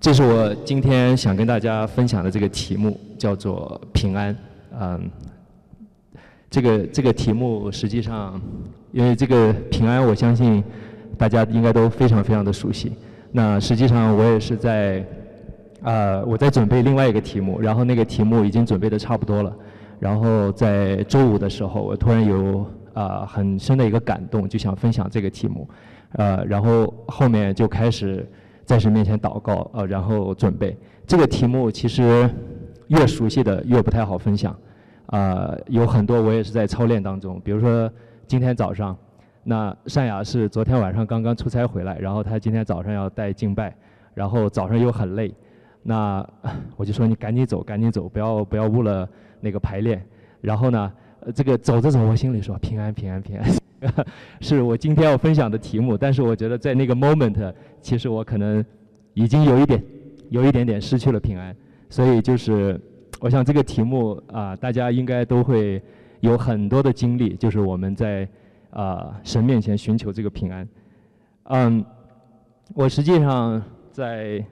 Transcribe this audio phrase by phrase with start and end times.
[0.00, 4.34] 这是我今天想跟大家分享的这个题目，叫做平安。
[4.80, 5.10] 嗯，
[6.48, 8.40] 这个这个题目实际上，
[8.92, 10.64] 因为这个平安，我相信
[11.18, 12.94] 大家应该都非常非常的熟悉。
[13.30, 15.04] 那实际上我也是在
[15.82, 19.54] 呃，我在准备另外一个题目，然后那个题目已经准备的差不多了。
[19.98, 22.64] 然后在周五的时候，我突然有
[22.94, 25.68] 啊很深的一个感动，就想分享这个题目。
[26.12, 28.26] 呃，然后后面就开始
[28.70, 31.68] 在神面前祷告，呃，然后准备这个题目。
[31.68, 32.30] 其实
[32.86, 34.56] 越熟悉的越不太好分享，
[35.06, 37.40] 啊，有很多我也是在操练当中。
[37.40, 37.90] 比如说
[38.28, 38.96] 今天早上，
[39.42, 43.74] 那善雅是昨天晚上刚刚出差回来，然后他今天早上要带敬拜，
[44.14, 45.34] 然后早上又很累，
[45.82, 46.24] 那
[46.76, 49.08] 我就说你赶紧走，赶紧走，不要不要误了
[49.40, 50.00] 那个排练。
[50.40, 53.50] 然后呢，呃这个走着走，我心里说平安平安平安。
[54.40, 58.64] 是我今天要分享的题目，但是我觉得在那个 moment，其实我可能
[59.14, 59.82] 已经有一点，
[60.28, 61.56] 有一点点失去了平安，
[61.88, 62.78] 所以就是
[63.20, 65.82] 我想这个题目啊，大家应该都会
[66.20, 68.28] 有很多的经历，就是我们在
[68.70, 70.68] 啊神面前寻求这个平安。
[71.44, 71.84] 嗯，
[72.74, 74.44] 我实际上在。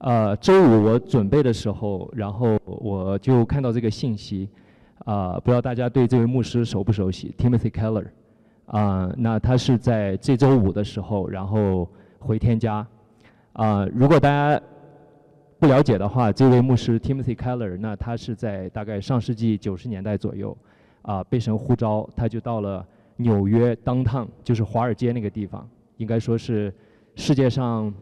[0.00, 4.48] 呃，周五我准备的时候，然后我就看到这个信息，
[5.04, 8.06] 啊，不知道大家对这位牧师熟不熟悉？Timothy Keller，
[8.64, 11.86] 啊，那他是在这周五的时候，然后
[12.18, 12.86] 回天家，
[13.52, 14.58] 啊，如果大家
[15.58, 20.56] 不了解的话，这位牧师 Timothy Keller，那他是在大概上世纪九十年代左右，
[21.02, 22.82] 啊，被神呼召，他就到了
[23.16, 26.72] 纽约当趟，就是华尔街那个地方，应该说是
[27.16, 27.92] 世界上。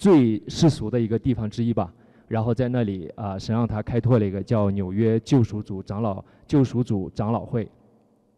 [0.00, 1.92] 最世俗的一个地方之一吧，
[2.26, 7.70] 然后在那里啊，神让他开拓了一个叫纽约救赎主长老救赎主长老会，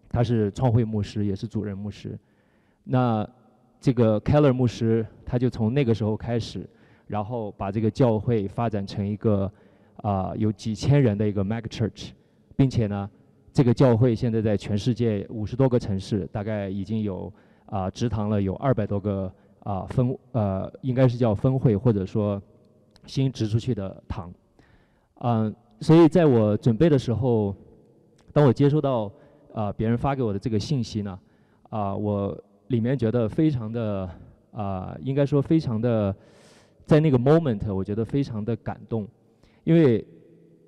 [0.08, 2.18] 他是创会牧师，也是主任牧师。
[2.82, 3.24] 那
[3.78, 6.68] 这个 Keller 牧师，他就从那个时候开始，
[7.06, 9.48] 然后把这个教会发展成一个
[9.98, 12.08] 啊有几千人的一个 Mega Church，
[12.56, 13.08] 并且呢，
[13.52, 17.32] 这个教会现在在全世界五十多个城市，大概已经有
[17.66, 19.32] 啊植堂了有二百多个。
[19.64, 22.40] 啊，分呃，应该是叫分会，或者说
[23.06, 24.32] 新植出去的糖，
[25.20, 27.54] 嗯，所以在我准备的时候，
[28.32, 29.10] 当我接收到
[29.52, 31.18] 啊别人发给我的这个信息呢，
[31.70, 32.36] 啊，我
[32.68, 34.08] 里面觉得非常的
[34.52, 36.14] 啊，应该说非常的，
[36.84, 39.06] 在那个 moment，我觉得非常的感动，
[39.64, 40.04] 因为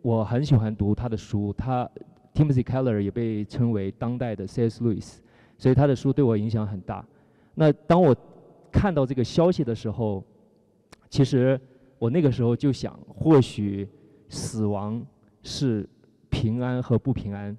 [0.02, 1.88] 我很喜欢读他的书，他
[2.32, 4.84] Timothy Keller 也被称为当代的 C.S.
[4.84, 5.18] Lewis，
[5.56, 7.04] 所以他的书对我影响很大。
[7.54, 8.14] 那当我
[8.74, 10.22] 看到这个消息的时候，
[11.08, 11.58] 其实
[11.96, 13.88] 我那个时候就想，或许
[14.28, 15.00] 死亡
[15.44, 15.88] 是
[16.28, 17.56] 平安和不平安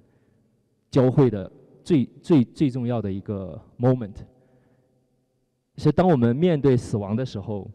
[0.90, 1.50] 交汇的
[1.82, 4.14] 最最最重要的一个 moment。
[5.78, 7.68] 所以当我们面对死亡的时候，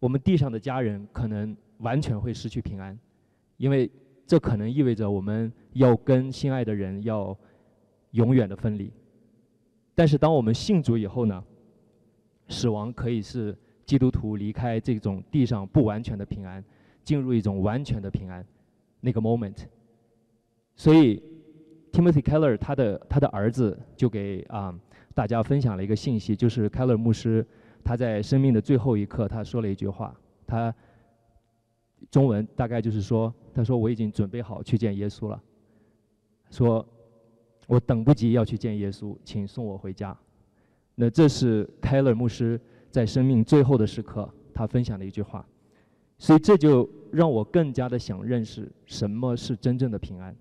[0.00, 2.98] 我们地上的家人可能完全会失去平安，
[3.58, 3.90] 因为
[4.26, 7.36] 这可能意味着我们要跟心爱的人要
[8.12, 8.90] 永远的分离。
[9.94, 11.44] 但是当我们信主以后呢？
[12.48, 13.56] 死亡可以是
[13.86, 16.64] 基督徒离开这种地上不完全的平安，
[17.02, 18.44] 进入一种完全的平安，
[19.00, 19.66] 那个 moment。
[20.76, 21.22] 所以
[21.92, 24.78] ，Timothy Keller 他的他的儿子就给啊
[25.14, 27.46] 大家分享了一个信息，就是 Keller 牧师
[27.84, 30.14] 他在生命的最后一刻他说了一句话，
[30.46, 30.74] 他
[32.10, 35.40] 中文大概就是说，他说我已经准备好去见耶稣了，
[36.50, 36.86] 说
[37.66, 40.16] 我等不及要去见耶稣，请送我回家。
[40.96, 42.60] 那这是凯勒牧师
[42.90, 45.44] 在生命最后的时刻，他分享的一句话，
[46.18, 50.34] 所以这就让我更加的想认识什么是真正的平安。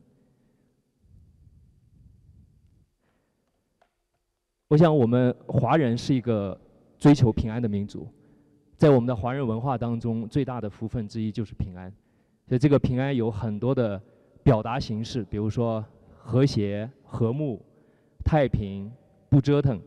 [4.67, 6.59] 我想我们华人是一个
[6.99, 8.07] 追求平安的民族，
[8.77, 11.91] 在我们的华人文化当中，最大的福分之一就是平安，
[12.47, 13.99] 所以这个平安有很多的
[14.43, 15.83] 表达形式，比如说
[16.15, 17.59] 和谐、和睦、
[18.23, 18.91] 太平、
[19.29, 19.81] 不折腾。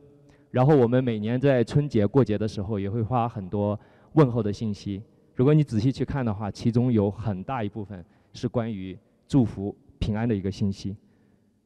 [0.57, 3.79] 然后我们每年在春节过节的时候，也会发很多
[4.15, 5.03] 问候的信息。
[5.35, 8.99] 如果你仔细去看的话，其中有很大一部分是关于
[9.29, 10.97] 祝福平安的一个信息。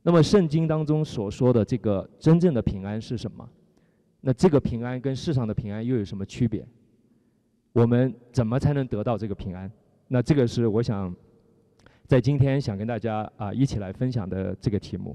[0.03, 3.49] 那么圣经当中所说的这个真正的平安是什么？
[4.23, 6.67] 那这个平安跟世上的平安又有什么区别？
[7.73, 9.71] 我们怎么才能得到这个平安？
[10.09, 11.15] 那这个是我想
[12.09, 15.15] 在今天想跟大家啊一起来分享的这个题目。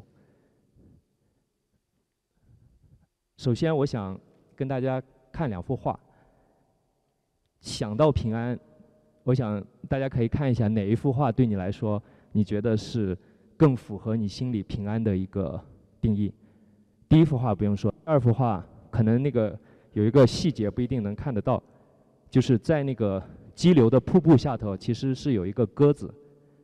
[3.37, 4.19] 首先，我想
[4.55, 5.01] 跟大家
[5.31, 5.99] 看两幅画。
[7.59, 8.57] 想到平安，
[9.23, 12.01] 我想大家可以看一下哪一幅画对你来说，
[12.31, 13.17] 你觉得是
[13.57, 15.59] 更符合你心里平安的一个
[15.99, 16.31] 定义。
[17.09, 19.57] 第一幅画不用说，第二幅画可能那个
[19.93, 21.61] 有一个细节不一定能看得到，
[22.29, 23.21] 就是在那个
[23.53, 26.13] 激流的瀑布下头，其实是有一个鸽子，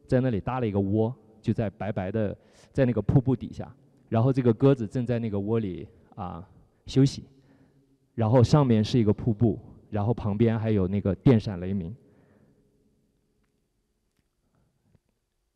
[0.07, 2.35] 在那里搭了一个窝，就在白白的
[2.71, 3.75] 在那个瀑布底下，
[4.07, 6.47] 然后这个鸽子正在那个窝里啊
[6.85, 7.25] 休息，
[8.15, 11.95] 然后上面是一个瀑布，然后旁边还有那个电闪雷鸣。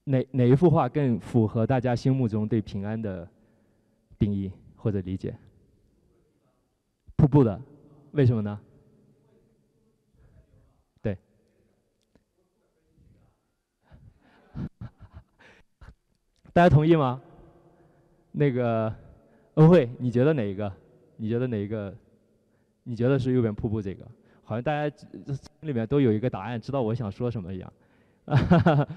[0.06, 3.28] 哪哪一幅画更符合大家心目中对平安的
[4.20, 5.36] 定义或者理解？
[7.16, 7.60] 瀑布的，
[8.12, 8.60] 为什么呢？
[11.02, 11.18] 对，
[16.54, 17.20] 大家同意吗？
[18.32, 18.94] 那个
[19.56, 20.72] 恩惠，你觉得哪一个？
[21.18, 21.96] 你觉得哪一个？
[22.84, 24.06] 你觉得是右边瀑布这个？
[24.44, 24.96] 好像大家
[25.62, 27.74] 里面都有一个答案，知道我想说什么一样。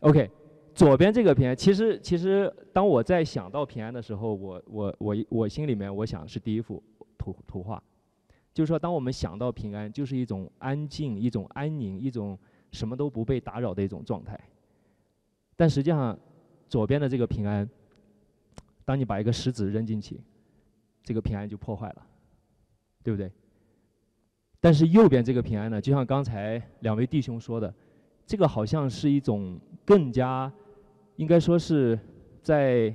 [0.00, 0.30] OK，
[0.74, 6.82] 左边这个平安，其实其实当我在想到平安的时候，我我我我心里面我想是第一幅
[7.18, 7.82] 图图画，
[8.54, 12.38] 就是说当我们想到平安，就是一种安静、一种安宁、一种
[12.72, 14.38] 什么都不被打扰的一种状态。
[15.56, 16.18] 但实际上，
[16.70, 17.68] 左边的这个平安，
[18.84, 20.18] 当你把一个石子扔进去，
[21.04, 22.06] 这个平安就破坏了，
[23.04, 23.30] 对不对？
[24.60, 27.72] 但是右边这个平安呢，就像刚才两位弟兄说的。
[28.26, 30.50] 这个好像是一种更加，
[31.16, 31.98] 应该说是
[32.42, 32.90] 在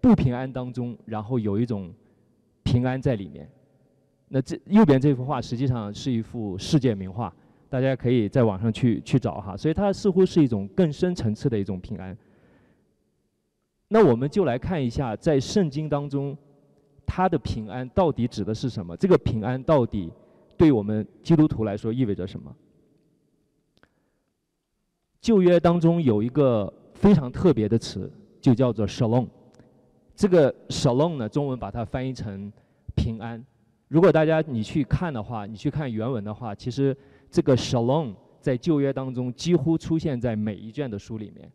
[0.00, 1.92] 不平安当中，然后有一种
[2.62, 3.50] 平安在里面。
[4.28, 7.34] 那这右边这幅画实际上是一幅世界名画，
[7.68, 9.56] 大家可以在网上去去找哈。
[9.56, 12.16] 所以它似乎是一种更深层次的一种平安。
[13.88, 16.38] 那我们就来看一下，在圣经当中，
[17.12, 18.96] 它的平安到底指的是什么？
[18.96, 20.12] 这个平安到底
[20.56, 22.54] 对我们基督徒来说意味着什么？
[25.20, 28.08] 旧约当中有一个非常特别的词，
[28.40, 29.26] 就叫做 shalom。
[30.14, 32.52] 这个 shalom 呢，中文把它翻译成
[32.94, 33.44] 平安。
[33.88, 36.96] 如果大家你去看的话，你去看原文的话，其实
[37.28, 41.50] 这个 shalom 在旧约当中几乎出现在每一卷的书里面，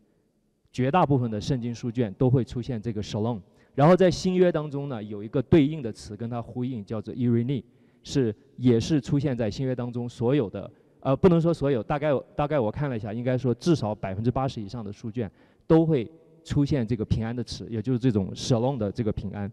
[0.70, 3.40] 绝大部分的圣经书卷都会出现这个 shalom。
[3.76, 7.62] 然后在新约当中呢，有一个对应的词跟它呼应，叫做 irene，
[8.02, 10.68] 是也是出现在新约当中所有的。
[11.00, 15.30] 呃，不能说所有，大概大概我看了一下，应该说至少百分之八十以上的书卷
[15.66, 16.10] 都会
[16.42, 19.52] 出现这个平安的词，也就是这种 shalom 的这个平安。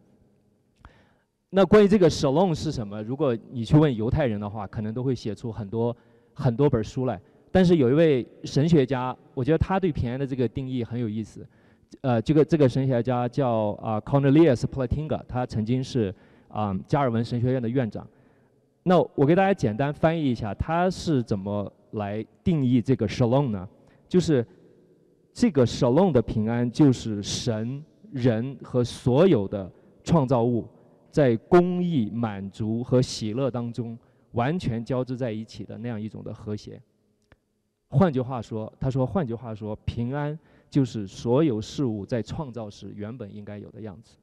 [1.50, 3.04] 那关于这个 shalom 是什么？
[3.04, 5.96] 如果你去问犹太人的话，可能都会写出很多
[6.34, 7.22] 很多本书来。
[7.52, 11.46] 但是有一位神学家，我觉得他对平安的这个定义很有意思。
[12.02, 16.14] 呃，这个这个神学家叫啊 Cornelius Platinga，他曾经是
[16.48, 18.08] 啊加尔文神学院的院长。
[18.84, 23.68] 那我给大家简单翻译一下，他是怎么来定义这个 shalom 呢？
[24.10, 24.46] 就是
[25.32, 29.72] 这个 shalom 的平安，就是神、人和所有的
[30.04, 30.68] 创造物
[31.10, 33.98] 在公益、满足和喜乐当中
[34.32, 36.82] 完全交织在一起的那样一种的和谐。
[37.90, 40.38] 换句话说，他说，换句话说，平安
[40.74, 44.16] 就是所有事物在创造时原本应该有的样子。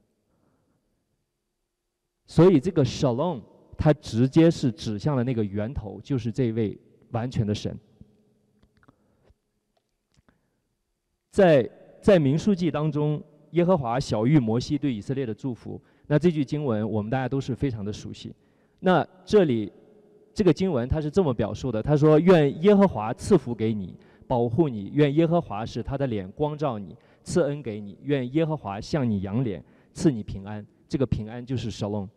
[2.25, 3.41] 所以这个 shalom。
[3.83, 6.77] 它直接是指向了那个源头，就是这位
[7.09, 7.75] 完全的神。
[11.31, 11.67] 在
[11.99, 13.19] 在民数记当中，
[13.51, 18.35] 耶和华小谕摩西对以色列的祝福，那这句经文我们大家都是非常的熟悉。
[18.81, 19.71] 那这里
[20.31, 23.97] 这个经文它是这么表述的：他说，愿耶和华赐福给你，
[24.31, 29.61] 保护你；愿耶和华使他的脸光照你，赐恩给你；愿耶和华向你扬脸，
[29.91, 30.65] 赐你平安。
[30.87, 32.07] 这个平安就是 shalom。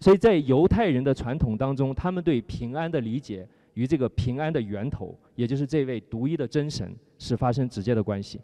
[0.00, 8.40] 所以在犹太人的传统当中，他们对平安的理解与这个平安的源头，也就是这位独一的真神，是发生直接的关系。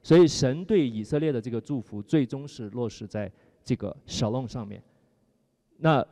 [0.00, 3.28] 所以神对以色列的这个祝福，最终是落实在
[3.64, 4.80] 这个 shalom 上面。
[5.78, 6.06] 那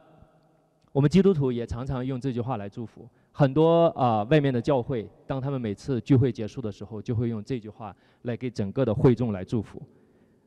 [0.90, 9.78] 我们基督徒也常常用这句话来祝福很多啊外面的教会，当他们每次聚会结束的时候，就会用这句话来给整个的会众来祝福。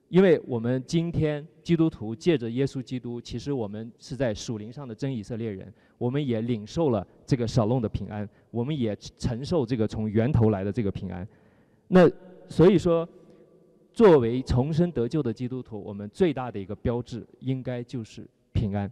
[0.07, 11.27] 因为我们今天基督徒借着耶稣基督，其实我们是在属灵上的真以色列人，我们也领受了这个少弄的平安，我们也承受这个从源头来的这个平安。
[11.89, 12.09] 那
[12.47, 13.07] 所以说，
[13.93, 18.91] 作为重生得救的基督徒，我们最大的一个标志，应该就是平安。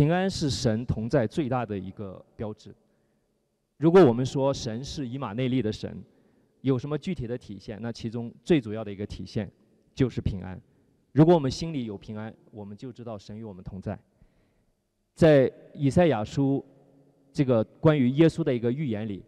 [0.00, 2.74] 平安是神同在最大的一个标志。
[3.76, 6.02] 如果我们说神是以马内利的神，
[6.62, 7.78] 有什么具体的体现？
[7.82, 9.52] 那其中最主要的一个体现
[9.94, 10.58] 就是平安。
[11.12, 13.98] 如果我们心里有平安，我们就知道神与我们同在。
[15.14, 16.64] 在以赛亚书
[17.30, 19.22] 这个关于耶稣的一个预言里，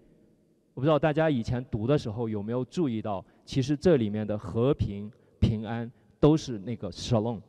[0.73, 7.43] 我不知道大家以前读的时候有没有注意到，其实这里面的和平、平安都是那个 shalom。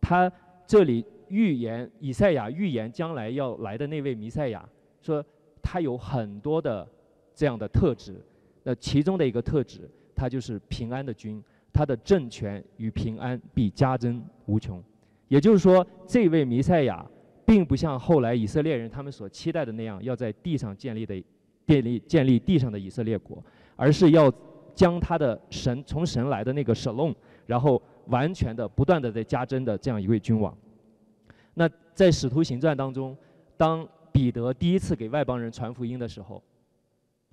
[0.00, 0.32] 他
[0.66, 4.68] 这里预言以赛亚预言将来要来的那位弥赛亚，
[5.00, 5.24] 说
[5.62, 6.86] 他有很多的
[7.34, 8.20] 这样的特质。
[8.62, 14.82] 那其中的一个特质，他就是平安的君，他的政权与平安必加增无穷。
[15.28, 17.06] 也就是说，这位弥赛亚
[17.46, 21.14] 并不像后来以色列人他们所期待的那样，要在地上建立的
[21.66, 23.42] 建立建立地上的以色列国，
[23.76, 24.30] 而是要
[24.74, 27.14] 将他的神从神来的那个神龙，
[27.46, 30.54] 然后完全的不断的在加增的这样一位君王。
[31.54, 33.16] 那在使徒行传当中，
[33.56, 36.42] 当彼得第一次给外邦人传福音的时候，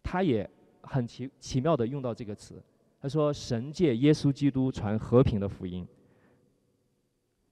[0.04, 0.50] 他也
[0.82, 2.62] 很奇奇妙的用到这个词，
[3.02, 5.88] 他说：“神借耶稣基督传和平的福音。”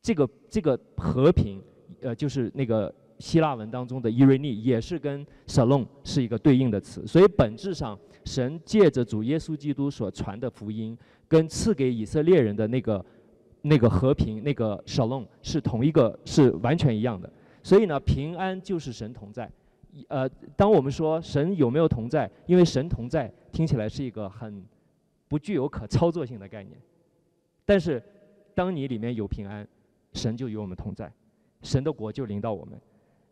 [0.02, 1.62] 这个这个和平，
[2.02, 7.08] 呃，就是那个希腊文当中的伊瑞尼，也是跟 shalom 是一个对应的词。
[7.08, 10.96] 所以本质上，神借着主耶稣基督所传的福音，
[11.28, 13.04] 跟赐给以色列人的那个
[13.68, 17.30] 那个和平，那个 shalom 是同一个，是完全一样的。
[17.62, 19.52] 所以呢，平安就是神同在。
[20.08, 24.64] 呃，当我们说神有没有同在，因为神同在听起来是一个很
[25.28, 26.78] 不具有可操作性的概念，
[27.66, 28.02] 但是
[28.54, 29.68] 当你里面有平安。
[30.14, 31.12] 神就与我们同在，
[31.62, 32.80] 神的国就临到我们，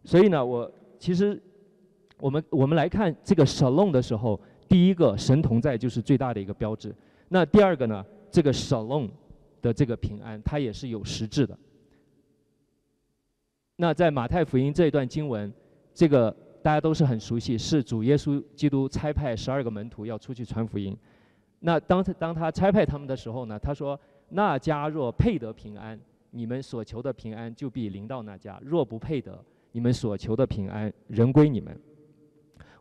[0.03, 1.41] 所以呢，我其实
[2.19, 4.37] 我们我们来看这个 shalom 的时候，
[4.67, 6.93] 第一个神同在就是最大的一个标志。
[7.29, 9.09] 那第二个呢，这个 shalom
[9.63, 11.57] 的这个平安，它也是有实质的。
[13.77, 15.51] 那在马太福音这一段经文，
[15.91, 16.29] 这个
[16.61, 20.95] 大家都是很熟悉，是主耶稣基督差派十二个门徒要出去传福音。
[21.61, 25.99] 那当他当他差派他们的时候呢，他说：“那家若配得平安。”
[26.35, 29.39] 你们所求的平安就必临到那家，若不配得，
[29.71, 31.79] 你们所求的平安仍归你们。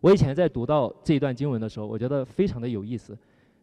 [0.01, 3.15] 我以前在读到这一段经文的时候，我觉得非常的有意思。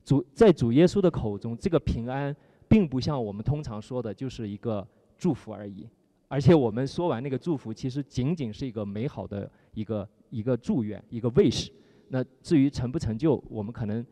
[0.05, 2.35] 主在主耶稣的口中，这个平安
[2.69, 5.85] 并不像我们通常说的，就是一个祝福而已。
[6.27, 11.69] 而且我们说完那个祝福，其实仅仅是一个美好的一个一个祝愿，一个 wish。
[12.07, 14.05] 那至于成不成就，我们可能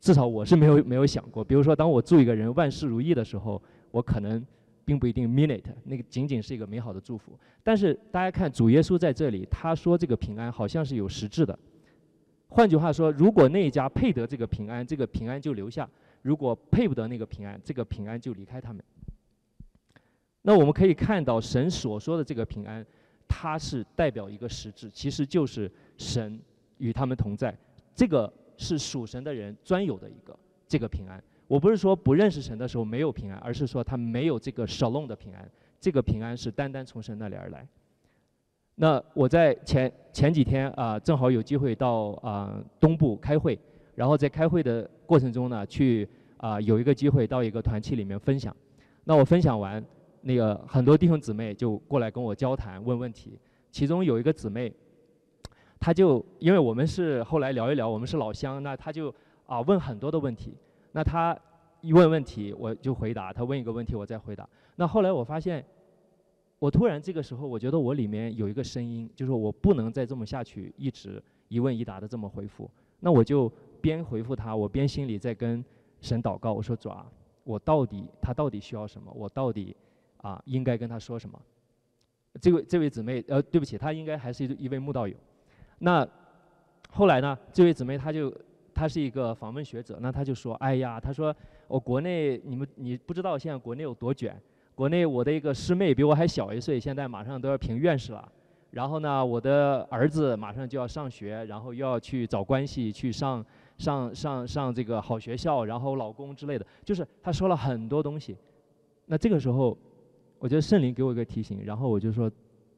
[0.00, 1.42] 至少我是没有没有想过。
[1.42, 3.62] 比如说，当我祝一个人万事如意的时候，
[3.92, 4.44] 我可能。
[4.86, 7.36] 并不一定 mean it，那个仅仅是一个美好的祝福。
[7.64, 11.58] 但是大家看主耶稣在这里，他说这个平安好像是有实质的。
[12.46, 15.84] 换句话说，如果那一家配得这个平安，这个平安就留下；
[16.26, 18.82] 如果配不得那个平安，这个平安就离开他们。
[20.42, 22.84] 那我们可以看到，神所说的这个平安，
[23.28, 26.40] 它是代表一个实质，其实就是神
[26.78, 27.56] 与他们同在。
[27.94, 31.22] 这个是属神的人专有的一个这个平安。
[31.46, 35.48] 我不是说不认识神的时候没有平安，而是说他没有这个少弄的平安。
[35.80, 37.64] 这个平安是单单从神那里而来。
[38.74, 43.56] 那我在前前几天啊，正好有机会到啊东部开会，
[43.94, 48.54] 然后在开会的过程中呢，去啊有一个机会到一个团契里面分享。
[49.04, 49.82] 那我分享完，
[50.22, 53.38] 那个很多弟兄姊妹就过来跟我交谈问问题。
[53.70, 54.72] 其中有一个姊妹，
[55.78, 59.14] 她就因为我们是后来聊一聊，我们是老乡，那她就
[59.46, 60.54] 啊问很多的问题。
[60.92, 61.38] 那她
[61.82, 64.48] 一问问题，我就回答；他问一个问题，我再回答。
[64.74, 65.64] 那后来我发现，
[66.58, 72.68] 我突然这个时候，我觉得我里面有一个声音，就是我不能再这么下去，一直一问一答的这么回复。
[72.98, 73.52] 那我就
[73.86, 75.64] 边回复他，我边心里在跟
[76.00, 76.52] 神祷告。
[76.52, 77.06] 我说：主啊，
[77.44, 79.12] 我到底他到底需要什么？
[79.14, 79.76] 我到底
[80.16, 81.40] 啊应该跟他说什么？
[82.40, 85.14] 这位这位姊妹，呃，对不起，她应该还是一一位慕道友。
[85.78, 86.04] 那
[86.90, 88.34] 后来呢，这位姊妹她就。
[88.78, 91.34] 他是一个访问学者，那他就说：“哎呀，他说
[91.66, 94.38] 我国内你们你不知道现在国内有多卷，
[94.74, 98.30] 国内我的一个师妹比我还小一岁，现在马上都要评院士了。
[98.72, 103.42] 然后呢，我的儿子马上就要上学，然后又要去找关系去上
[103.78, 108.36] 上上上这个好学校，然后老公之类的，就是他说了很多东西。
[109.06, 109.76] 那这个时候，
[110.38, 112.30] 我觉得圣灵给我一个提醒，然后我就说：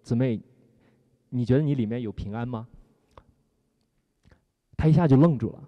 [0.03, 0.41] 姊妹，
[1.29, 2.69] 你觉得你里面有平安吗？
[4.77, 5.65] 他一下就愣住了。”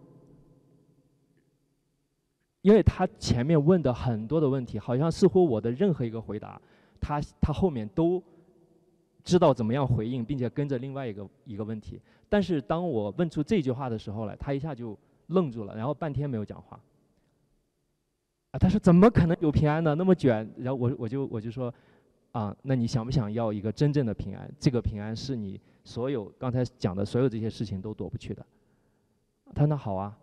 [2.62, 6.60] 因为他前面问的很多的问题，好像似乎我的任何一个回答，
[7.00, 8.22] 他他后面都
[9.24, 11.98] 知道怎么样回应，并且跟着另外一个一个问题。
[12.28, 14.94] 但是当我问出这句话的时候呢，他一下就
[15.30, 16.78] 愣住了，然后半天没有讲话。
[18.50, 19.94] 啊，他说怎么可能有平安呢？
[19.94, 20.48] 那么卷。
[20.58, 21.72] 然后我我就我就说，
[22.32, 24.50] 啊，那你想不想要一个真正的平安？
[24.58, 28.44] 这个平安是你所有刚才讲的所有这些事情都躲不去的。
[29.54, 30.16] 他说那好啊。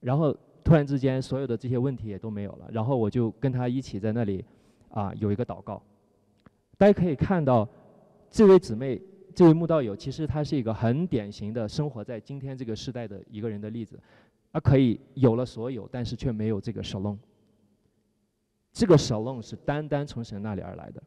[0.00, 0.36] 然后。
[0.62, 2.68] 突然之间，所有的这些问题也都没有了。
[2.70, 4.44] 然后我就跟他一起在那里，
[4.90, 5.82] 啊，有一个祷告。
[6.76, 7.66] 大家可以看到，
[8.30, 9.00] 这位姊妹，
[9.40, 13.98] 这位慕道友，其实他是一个很典型的生活在今天这个时代的一个人的例子。
[14.52, 17.16] 他，可以有了所有，但是却没有这个 shalom。
[18.70, 21.02] 这个 shalom 是单单从神那里而来的。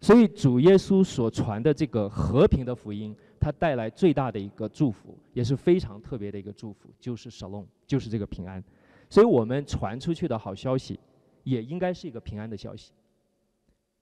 [0.00, 8.64] 所以主耶稣所传的这个和平的福音，它带来最大的一个祝福，也是非常特别的一个祝福，就是 shalom，就是这个平安。
[9.10, 10.98] 所以我们传出去的好消息，
[11.42, 12.92] 也应该是一个平安的消息，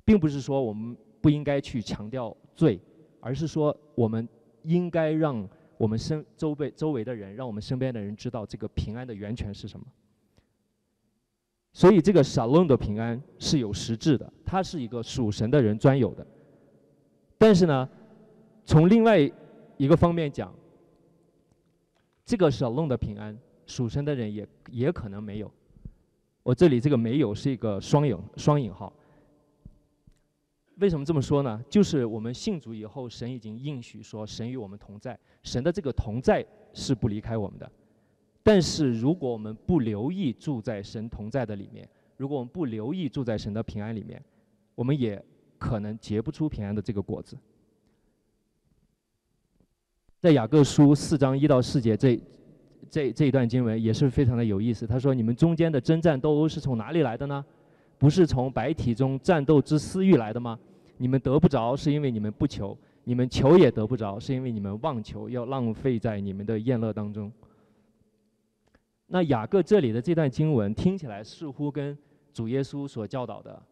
[0.05, 0.97] 并不是说我们
[1.27, 2.79] 不应该去强调罪，
[3.19, 4.29] 而是说我们
[4.63, 5.45] 应该让
[5.77, 9.85] 我们身周围周围的人，让我们身边的人知道这个平安的源泉是什么。
[11.73, 16.25] 所以这个沙龙的平安是有实质的，它是一个属神的人专有的。
[17.37, 17.89] 但是呢，
[18.65, 19.19] 从另外
[19.77, 20.55] 一个方面讲，
[22.25, 25.51] 这个沙龙的平安，属神的人也也可能没有。
[26.45, 28.93] 我这里这个没有是一个双引双引号。
[30.77, 31.63] 为什么这么说呢？
[31.71, 37.71] 就是我们信主以后，神已经应许说，神与我们同在，神的这个同在是不离开我们的。
[38.43, 44.23] 但是，如果我们不留意住在神同在的里面，如果我们不留意住在神的平安里面，
[44.75, 45.21] 我们也
[45.59, 47.37] 可能结不出平安的这个果子。
[50.21, 52.21] 在雅各书四章一到四节这
[52.91, 54.87] 这这一段经文也是非常的有意思。
[54.87, 57.45] 他说：“你们中间的征战斗殴是从哪里来的呢？
[57.99, 60.59] 不是从白体中战斗之私欲来的吗？
[60.99, 67.31] 你们得不着，是因为你们不求；你们求也得不着，是因为你们妄求，要浪费在你们的宴乐当中。”
[69.09, 71.97] 那雅各这里的这段经文听起来似乎跟
[72.33, 73.63] 主耶稣所教导的，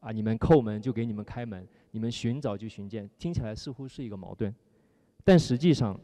[0.00, 4.54] 啊，你们叩门就给你们开门，你们寻找就寻见，听起来似乎是一个矛盾，
[5.24, 5.98] 但实际上，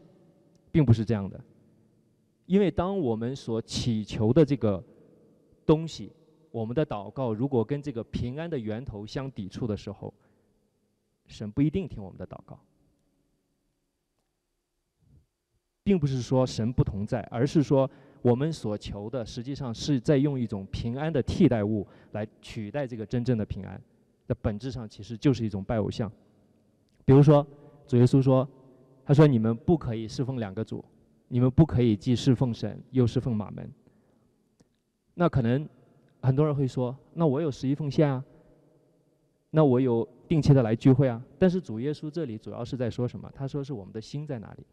[0.72, 1.40] 并不是这样的。
[2.46, 4.82] 因为当我们所祈求的这个
[5.64, 6.10] 东西，
[6.50, 10.12] 我们的祷告如果跟这个平安的源头相抵触的时候，
[11.26, 12.58] 神不一定听我们的祷告，
[15.82, 17.90] 并不是说神不同在，而是说。
[18.22, 23.80] 我们所求的，实际上是在用一种平安的替代物来取代这个真正的平安，
[24.26, 26.12] 的本质上其实就是一种拜偶像。
[27.06, 27.46] 比如说，
[27.86, 28.46] 主耶稣说
[29.06, 30.84] ：“他说你们不可以侍奉两个主，
[31.28, 33.72] 你们不可以既侍奉神又侍奉马门。”
[35.16, 35.66] 那可能
[36.22, 38.24] 很多人会说：“那我有十一奉献啊，
[39.50, 43.30] 那我有定期的来聚会啊。”但是主耶稣这里主要是在说什么？
[43.34, 44.64] 他说是我们的心在哪里。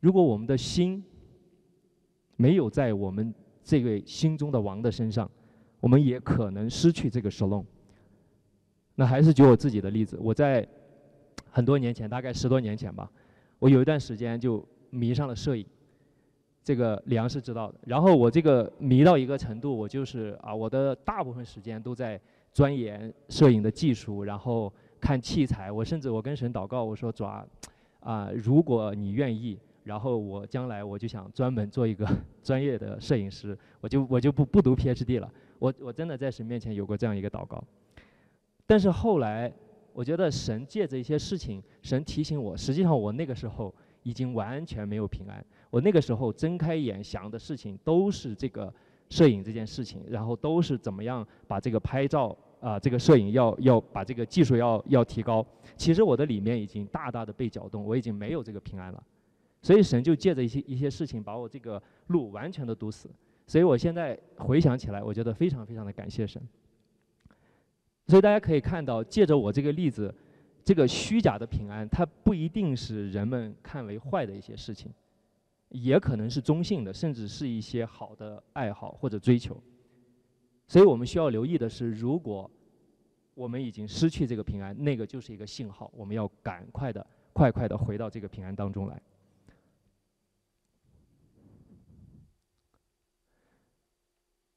[0.00, 1.04] 如果我们的心
[2.36, 5.30] 没有在我们这位心中的王的身上，
[5.78, 7.64] 我们也可能失去这个 shalom。
[8.94, 10.66] 那还是举我自己的例子，我在
[11.50, 13.10] 很多年前，大概十多年前吧，
[13.58, 15.66] 我有一段时间就迷上了摄影。
[16.62, 17.78] 这个李阳是知道的。
[17.86, 22.20] 然后我这个迷到一个程度，我就是啊，我的大部分时间都在
[22.52, 25.70] 钻研摄影的技术，然后看器材。
[25.72, 27.46] 我甚至我跟神祷告，我说主啊，
[28.00, 29.58] 啊，如果你愿意。
[29.82, 32.06] 然后我将来我就想专门做一个
[32.44, 35.32] 专业的摄影师，我就我就不不读 PhD 了。
[35.58, 37.64] 我我真的在神面前有过这样一个祷告。
[38.66, 39.50] 但是后来，
[39.94, 45.44] 我觉得神借着一些事情，神提醒我，实际上我那个时候已经完全没有平安。
[45.70, 48.72] 我那个时候睁开眼想的事情都是这个
[49.08, 55.44] 摄影这件事情，然后都是怎么样把这个拍照啊，这个摄影要要把这个技术要要提高。
[55.76, 59.02] 其实我的里面已经大大的被搅动，我已经没有这个平安了。
[59.62, 63.10] 所以神就借着一些一些事情把我这个路完全的堵死，
[63.46, 66.40] 所以我现在回想起来，我觉得非常非常的感谢神。
[68.06, 70.12] 所以大家可以看到，借着我这个例子，
[70.64, 74.90] 这个虚假的平安，它不一定是人们看为坏的一些事情，
[75.70, 79.60] 也可能是中性的，甚至是一些好的爱好或者追求。
[80.68, 82.48] 所以我们需要留意的是，如果
[83.34, 89.02] 我们已经失去这个平安，那个就是一个信号，我们要赶快的、快快的回到这个平安当中来。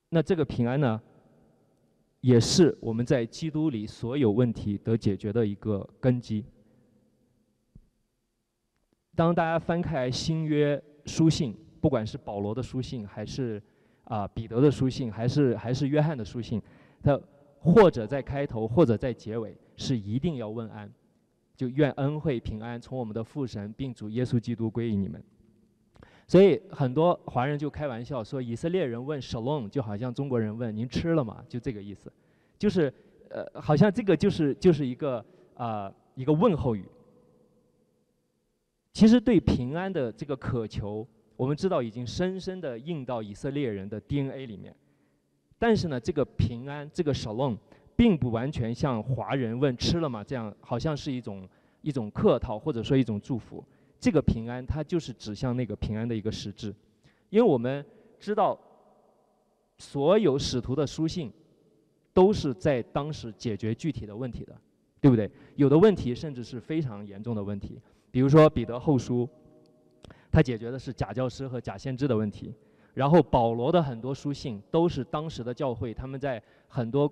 [0.10, 1.02] 那这个平安呢，
[2.22, 6.46] 也是我们在基督里所有问题得解决的一个根基。
[9.16, 13.62] 当大家翻开新约书信，不管是保罗的书信，还是
[14.06, 16.62] 啊彼得的书信，还是还是约翰的书信，
[17.02, 17.20] 他
[17.60, 20.92] 或者在开头，或者在结尾，是一定要问安，
[21.56, 25.24] 就愿恩惠平安从我们的父神并主耶稣基督归于你们。
[26.26, 31.44] 所以很多华人就开玩笑说，以色列人问 Shalom 就好像中国人问您吃了吗？
[31.50, 32.12] 就这个意思，
[32.58, 32.92] 就是
[33.30, 35.24] 呃，好像这个就是就是一个
[35.56, 36.86] 啊一个问候语。
[38.94, 44.74] 其实对平安的这个渴求，我们知道已经深深的印到以色列人的 DNA 里面。
[45.58, 47.58] 但是呢，这个平安这个 Shalom
[47.96, 51.48] 并不完全像华人问吃了吗这样，好像是一种
[51.82, 53.64] 一种客套或者说一种祝福。
[54.00, 56.74] 这个平安它就是指向那个平安的一个实质，
[57.30, 57.84] 因为我们
[58.20, 58.60] 知道，
[59.80, 61.32] 所有使徒的书信
[62.14, 64.56] 都是在当时解决具体的问题的，
[65.02, 65.32] 对不对？
[65.56, 67.80] 有的问题甚至是非常严重的问题，
[68.14, 69.28] 比如说彼得后书，
[70.32, 72.54] 它解决的是假教师和假先知的问题。
[72.94, 77.12] 然后保罗的很多书信都是当时的教会他们在很多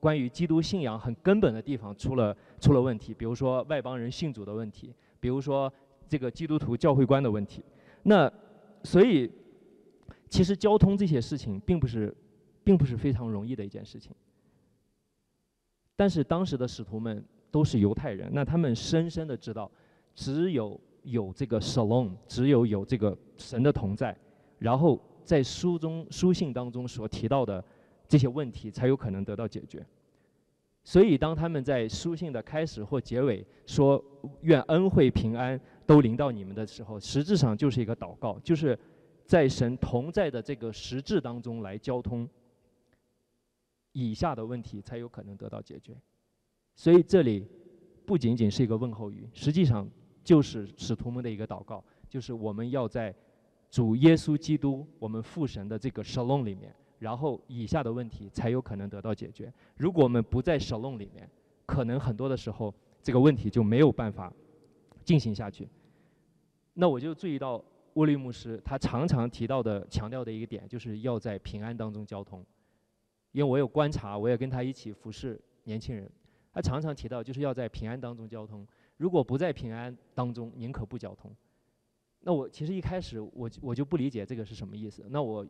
[0.00, 5.70] 关于基督信仰很根本的地方出了出了问题，比如说外邦人信主的问题，比如说
[6.08, 7.62] 这个基督徒教会观的问题。
[8.04, 8.32] 那
[8.82, 9.30] 所以
[10.30, 12.16] 其实交通这些事情并不是
[12.64, 14.14] 并不是非常容易的一件事情。
[15.94, 19.70] 但是当时的使徒们都是犹太人，那他们深深的知道，
[20.18, 24.16] 只有有这个 shalom，只有有这个神的同在，
[24.58, 25.00] 然后。
[25.28, 27.62] 在书中书信当中所提到的
[28.08, 29.86] 这些问题才有可能得到解决。
[30.82, 34.02] 所以，当他们在书信的开始或结尾说
[34.40, 38.78] “愿恩惠平安都临到你们”的时候，实质上就是一个祷告，就是
[39.26, 42.26] 在神同在的这个实质当中来交通
[43.92, 45.94] 以下的问题才有可能得到解决。
[46.74, 47.46] 所以，这里
[48.06, 49.86] 不仅仅是一个问候语，实际上
[50.28, 53.14] 就是使徒们的一个祷告，就是我们要在。
[53.70, 59.52] 主耶稣基督，我们父神的这个沙龙里面，然后以下的问题才有可能得到解决。
[59.76, 61.28] 如果我们不在沙龙里面，
[61.66, 64.32] 可能很多的时候这个问题就没有办法
[65.04, 65.68] 进行下去。
[66.72, 67.62] 那我就注意到
[67.92, 72.42] 沃利牧师他常常提到的、强调的一个点，就是要在平安当中交通。
[73.32, 76.10] 因为我有观察，我也跟他一起服侍年轻人，
[76.54, 78.66] 他常常提到就是要在平安当中交通。
[78.98, 81.34] 如果不在平安当中，宁可不交通。
[82.20, 85.06] 那我其实一开始我我就不理解这个是什么意思。
[85.08, 85.46] 那我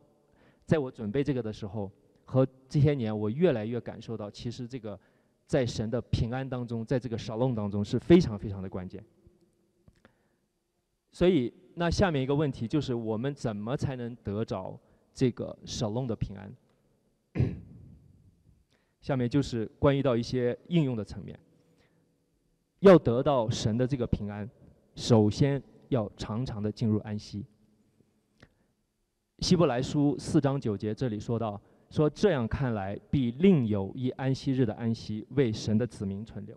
[0.65, 1.91] 在我准备这个的时候，
[2.23, 4.97] 和这些年我越来越感受到，其实这个
[5.45, 9.03] 在神的平安当中，在这个少弄当中是非常非常的关键。
[11.11, 14.79] 所以，那下面一个问题就是，我们怎么才能得着
[15.11, 16.53] 这个少弄的平安？
[19.01, 21.37] 下面就是关于到一些应用的层面。
[22.79, 24.49] 要得到神的这个平安，
[24.95, 25.61] 首先。
[25.89, 27.43] 要常常的进入安息。
[29.39, 36.55] 希伯来书四章九节这里说到，说这样看来，必另有一安息日的安息为神的子民存留。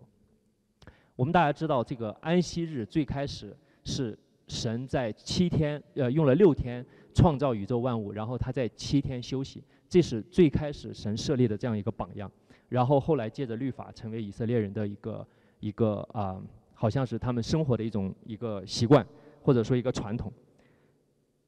[1.15, 4.15] 我们大家知道，这个安息日最开始是
[4.47, 12.31] 神在七天，呃，用了六天创造宇宙万物，然后他在七天休息，这是最开始神设立的这样一个榜样。
[12.69, 15.25] 然后后来借着律法，成为以色列人的一个
[15.63, 16.41] 一个啊，
[16.73, 19.05] 好像是他们生活的一种一个习惯。
[19.45, 20.31] 或者说一个传统，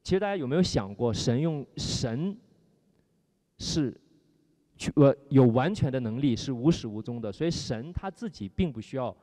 [0.04, 2.36] 其实大家有没有想过，神用神
[3.58, 3.98] 是
[4.76, 9.16] 去呃有完全的能力，是无始无终的，所以神他自己并不需要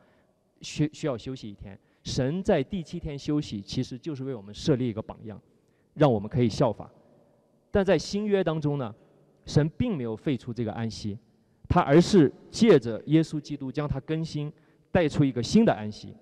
[0.62, 1.78] 需需要休息一天。
[2.02, 5.38] 神在第七天休息，其实就是为我们设立一个榜样，
[5.92, 6.90] 让我们可以效法。
[7.70, 8.94] 但在新约当中呢，
[9.44, 11.18] 神并没有废除这个安息，
[11.68, 14.50] 他而是借着耶稣基督将它更新，
[14.92, 16.14] 带出一个新的安息。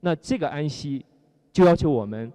[0.00, 1.06] 那这个安息。
[1.52, 2.32] 就要求我们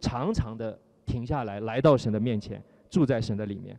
[0.00, 3.76] 常常的停下来，来到神的面前，住在神的里面。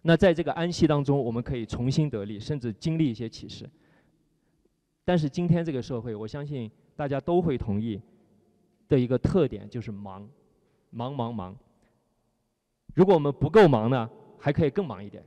[0.00, 3.68] 那在这个安息当中，我们可以重新得力，甚至经历一些启示。
[5.04, 8.00] 但是今天这个社会，我相信大家都会同意
[8.88, 10.26] 的一个特点就是忙，
[10.88, 11.54] 忙忙忙。
[12.94, 15.22] 如果我们不够忙呢，还可以更忙一点，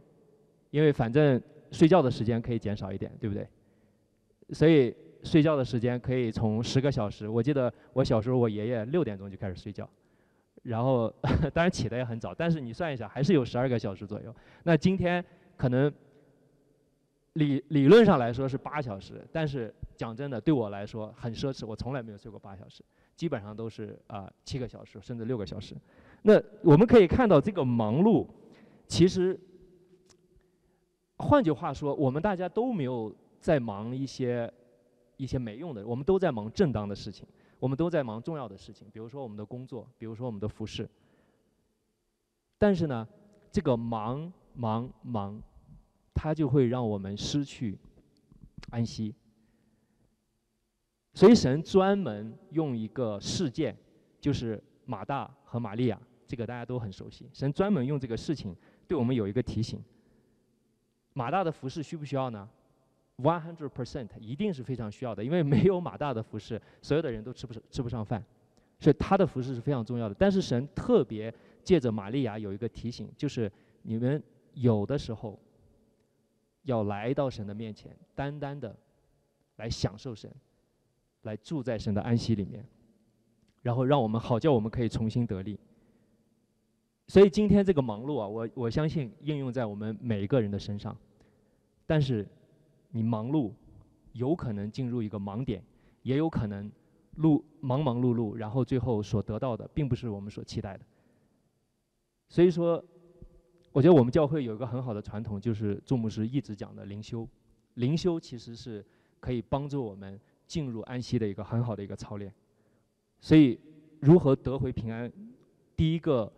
[0.71, 3.47] 因为反正睡觉的时间可以减少一点，对不对？
[4.51, 4.95] 所以。
[5.21, 9.85] 睡觉的时间可以从十个小时，我记得我小时候，我爷爷六点钟就开始睡觉，
[10.63, 11.13] 然后
[11.53, 14.33] 当然起的也很早，但是你算一下，还是有十二个小时左右。
[14.63, 15.21] 那今天
[15.57, 15.91] 可能
[17.33, 22.81] 理理论上来说是八小时，但是讲真的，对我来说很奢侈，我从来没有睡过八小时，
[23.17, 25.75] 基本上都是啊七个小时甚至六个小时。
[26.21, 28.25] 那我们可以看到这个忙碌，
[28.87, 29.37] 其实
[31.17, 34.51] 换句话说，我们大家都没有在忙一些。
[35.21, 37.27] 一些没用的，我们都在忙正当的事情，
[37.59, 40.89] 我们都在忙重要的事情，比如说我们的工作，比如说我们的服饰。
[42.57, 43.05] 但是呢，
[43.51, 45.37] 这个忙忙忙，
[46.13, 47.77] 它就会让我们失去
[48.69, 49.13] 安息。
[51.13, 53.77] 所以神专门用一个事件，
[54.21, 57.29] 就是马大和玛利亚，这个大家都很熟悉。
[57.33, 58.55] 神专门用这个事情
[58.87, 59.83] 对我们有一个提醒：
[61.11, 62.49] 马大的服饰需不需要呢
[63.21, 68.23] ？One hundred percent 一定是非常需要的，因为没有马大的服饰， 所有的人都吃不上吃不上饭，
[68.79, 70.15] 所以他的服饰是非常重要的。
[70.15, 73.51] 但是神特别借着玛利亚有一个提醒，就是
[73.81, 75.37] 你们有的时候
[76.63, 78.75] 要来到神的面前，单单的
[79.57, 80.31] 来享受神，
[81.23, 82.65] 来住在神的安息里面。
[83.61, 85.59] 然后让我们好叫我们可以重新得力。
[87.07, 90.95] 所以今天这个忙碌啊，我我相信应用在我们每一个人的身上。
[91.85, 92.25] 但是
[92.91, 93.53] 你忙碌，
[94.13, 95.63] 有可能进入一个盲点，
[96.03, 96.71] 也有可能
[97.17, 100.85] 碌忙忙碌碌，然后最后所得到的并不是我们所期待的。
[102.27, 102.83] 所以说，
[103.71, 107.27] 我觉得我们教会有一个很好的传统，就是祝牧师一直讲的灵修。
[107.75, 108.85] 灵修其实是
[109.19, 112.33] 可以帮助我们进入安息的一个很好的一个操练。
[113.19, 113.59] 所以，
[113.99, 115.11] 如何得回平安？
[115.75, 116.31] 第一个，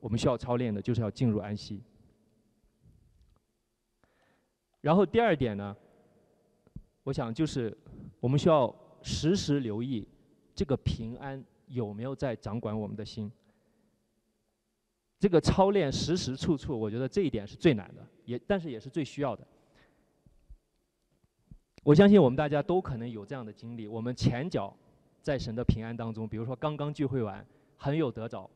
[0.00, 1.82] 我们需要操练的就是要进入安息。
[4.80, 5.76] 然后第二点呢，
[7.08, 7.74] 我想就是
[8.20, 10.06] 我们需要时时留意
[10.54, 13.32] 这个平安有没有在掌管我们的心。
[15.18, 19.46] 这个操练时时处处，我觉得这一点是最难的，也但是也是最需要的。
[21.82, 24.76] 我相信我们大家都可能有这样的经历：我们前脚
[25.22, 27.42] 在神的平安当中，比如说刚刚聚会完
[27.78, 28.48] 很有得着，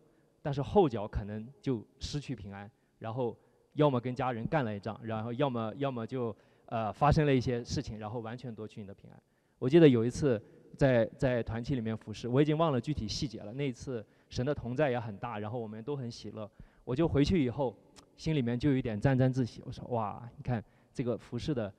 [0.42, 3.34] 但是后脚可能就失去平安，然后
[3.72, 6.36] 要么跟家人干了一仗，然后要么要么就
[6.72, 9.22] 呃发生了一些事情，然后完全夺去你的平安。
[9.58, 10.42] 我记得有一次
[10.76, 13.52] 在在团体里面服侍，我已经忘了具体细节了。
[13.52, 14.04] 那一次。
[14.32, 16.50] 神的同在也很大，然后我们都很喜乐。
[16.84, 17.76] 我就回去以后，
[18.16, 19.60] 心里面就有一点沾沾自喜。
[19.66, 21.70] 我说：“哇，你看这个服侍的，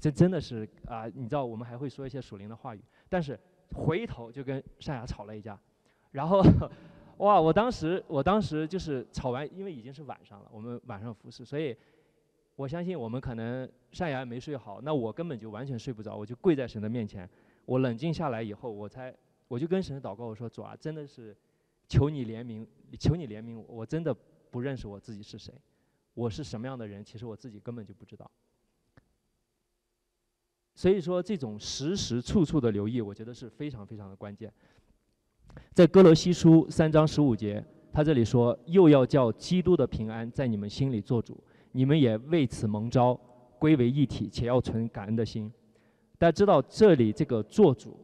[0.00, 1.06] 这真的是啊！
[1.14, 2.80] 你知道，我们还会说一些属灵的话语。
[3.08, 3.38] 但是
[3.72, 5.56] 回头就跟善雅吵了一架，
[6.10, 6.42] 然后
[7.18, 11.76] 哇，我当时我当时就是吵完，因为已经是晚上了，我们晚上服侍，所以
[12.60, 17.26] 我相信我们可能善雅没睡好，那我根本就完全睡不着，我就跪在神的面前。
[17.64, 19.14] 我冷静下来以后，我才
[19.48, 21.34] 我就跟神祷告，我说：主啊，真的是。”
[21.88, 22.64] 求你怜悯，
[23.00, 24.14] 求你怜悯我，我真的
[24.50, 25.52] 不认识我自己是谁，
[26.14, 28.30] 我是什么样的人，其实我自己根本就不知道。
[30.74, 34.52] 所以说，这种时时处处的留意，我觉得是非常非常的关键。
[35.72, 43.18] 在哥罗西书三章十五节，他这里说：“又要叫基督的平安在你们心里做主，你们也为此蒙召，
[43.58, 45.52] 归为一体，且要存感恩的心。”
[46.18, 47.98] 大家知道，这里这个做主，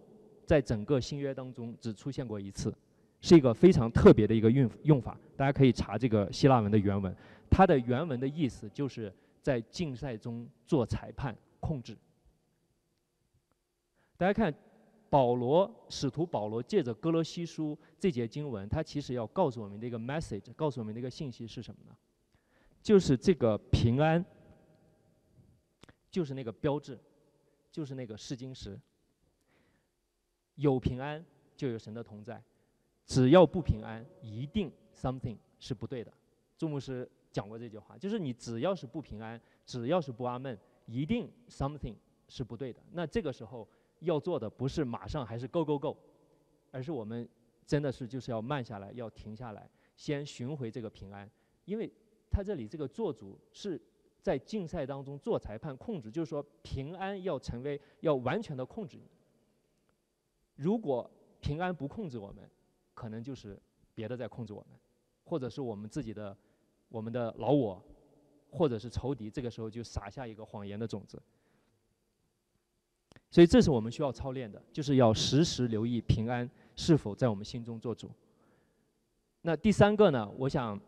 [0.44, 2.74] 在整个新约当中只出现过一次。
[3.22, 7.12] 是一个非常特别的一个用用法，大家可以查这个希腊文的原文，
[7.50, 11.96] 它的原文的意思就是在竞赛中做裁判、控制。
[14.16, 14.54] 大家看，
[15.10, 21.96] 保罗使徒保罗借着哥罗西书这节经文，他其实要告诉我们的一个 message，告诉我们的一个信息是什么呢？
[22.86, 24.24] 就是这个平安，
[26.08, 26.96] 就是那个标志，
[27.72, 28.78] 就是那个试金石。
[30.54, 32.40] 有平安，就有神的同在。
[33.04, 36.12] 只要不平安，一定 something 是不对的。
[36.56, 41.96] 朱牧师讲过这句话，就是你只要是不平安，只要是不阿闷，一定 something
[42.28, 42.80] 是不对的。
[42.92, 43.68] 那这个时候
[43.98, 45.96] 要做的不是马上还是 go go go，
[46.70, 47.28] 而是我们
[47.66, 51.28] 真的是就是要慢下来，要停下来，先寻回这个平安。
[51.64, 51.92] 因为
[52.30, 53.80] 他这里这个做主是
[54.20, 59.08] 在竞赛当中做裁判控制，就是说平安要成为要完全的控制你。
[60.56, 61.10] 如果
[61.40, 62.50] 平安不控制我们，
[62.94, 63.60] 可能就是
[63.94, 64.78] 别的在控制我们，
[65.24, 66.36] 或者是我们自己的、
[66.88, 67.82] 我们的老我，
[68.50, 71.22] 或者是仇敌，这个时候就撒下一个谎言的种子。
[73.30, 78.10] 所以这是我们需要操练的，就是要时时留意平安是否在我们心中做主。
[79.42, 80.28] 那第三个呢？
[80.38, 80.80] 我想，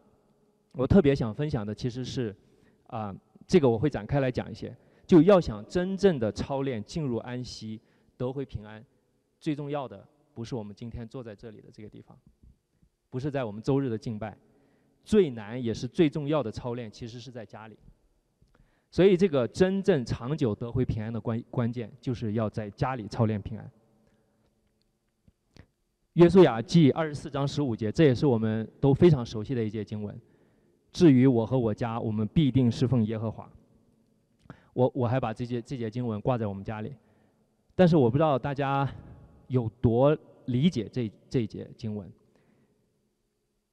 [0.73, 2.35] 我特别想分享的其实是，
[2.87, 3.15] 啊，
[3.47, 4.75] 这个我会展开来讲一些。
[5.07, 7.81] 就要想真正的操练进入安息，
[8.17, 8.85] 得回平安，
[9.41, 10.07] 最重要的。
[10.35, 12.17] 不是我们今天坐在这里的这个地方，
[13.11, 14.37] 不是在我们周日的敬拜，
[15.05, 17.77] 最难也是最重要的操练，其实是在家里。
[18.91, 23.71] 所以，这个真正长久得回平安的关关键，就是要在家里操练平安。
[26.13, 30.19] 约书亚记二十四章十五节，这也是我们都非常熟悉的一节经文。
[30.93, 33.49] 至于我和我家，我们必定侍奉耶和华。
[34.73, 36.95] 我我还把这节这节经文挂在我们家里，
[37.75, 38.89] 但是我不知道大家。
[39.51, 42.07] 有多理解这这节经文？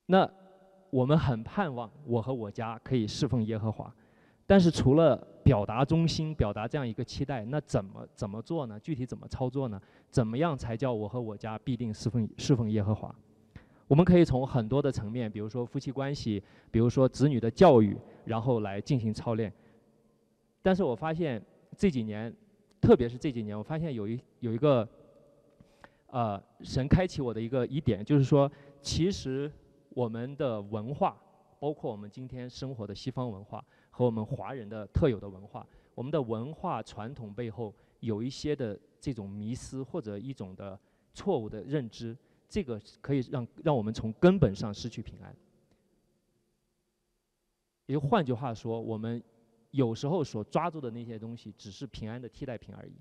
[0.06, 0.26] 那
[0.90, 3.94] 我们很盼望我和我家可以侍奉耶和华，
[4.48, 8.80] 但是除了表达忠心、表达这样一个期待，那怎么怎么做呢？
[8.80, 9.78] 具体怎么操作呢？
[10.10, 13.14] 怎么样才叫我和我家必定侍奉侍奉耶和华？
[13.88, 19.52] 我们可以从很多的层面，比如说夫妻关系，比如说子女的教育，然后来进行操练。
[20.62, 21.42] 但是我发现
[21.78, 22.36] 这几年，
[22.82, 24.88] 特别是这几年，我发现有一有一个。
[26.08, 28.50] 呃，神开启我的一个疑点，就是说，
[28.82, 29.52] 其实
[29.90, 31.20] 我们的文化，
[31.60, 40.80] 包括我们今天生活的西方文化和我们华人的特有的文化，我们的文化传统背后有一些的这种迷思或者一种的
[41.14, 42.16] 错误的认知，
[42.48, 45.36] 这个可以让让我们从根本上失去平安。
[47.88, 49.22] 也就换句话说，我们
[49.72, 52.94] 有时候所抓住的那些东西，只是平安的替代品而已。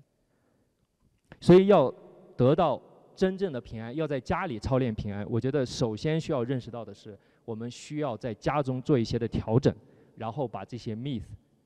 [1.41, 1.91] 所以要
[2.37, 2.81] 得到
[3.15, 5.25] 真正的平安，要在家里操练平安。
[5.29, 9.75] 我觉得首先需要认识到的是，我们需要在家中做一些的调整，
[10.15, 11.23] 然后把这些 myth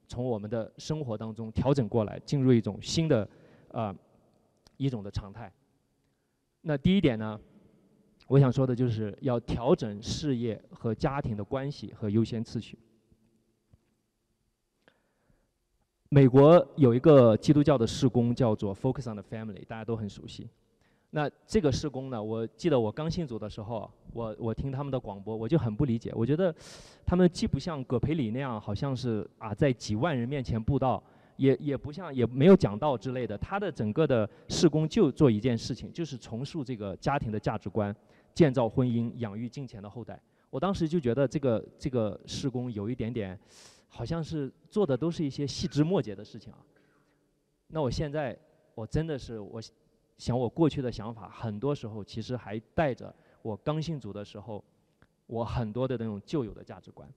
[0.07, 3.27] 从我们的生活当中调整过来，进入一种新的
[3.71, 3.93] 啊
[4.77, 5.51] 一种的常态。
[6.61, 7.39] 那第一点呢，
[8.29, 12.77] 我想说的就是要调整事业和家庭的关系和优先次序。
[16.09, 20.47] 美国有一个基督教的事工叫做 Focus on the Family，大家都很熟悉。
[21.09, 26.11] 那这个事工呢，我记得我刚信主的时候，我我听他们的广播，我就很不理解。
[26.13, 26.53] 我觉得
[27.03, 31.03] 他们既不像葛培理那样，好像是啊在几万人面前布道，
[31.37, 33.35] 也也不像也没有讲道之类的。
[33.39, 37.95] 他的整个的事工就做一件事情，就是重塑这个家庭的价值观，
[38.39, 40.17] 建造婚姻，养育金钱的后代。
[40.49, 43.37] 我当时就觉得这个这个事工有一点点。
[43.91, 46.59] 好像是做的都是一些细枝末节的事情啊。
[47.67, 48.37] 那我现在
[48.75, 49.59] 我真的是我
[50.15, 54.63] 想我过去的想法，很多时候其实还带着我刚信主的时候，
[55.25, 57.11] 我很多的那种旧有的价值观。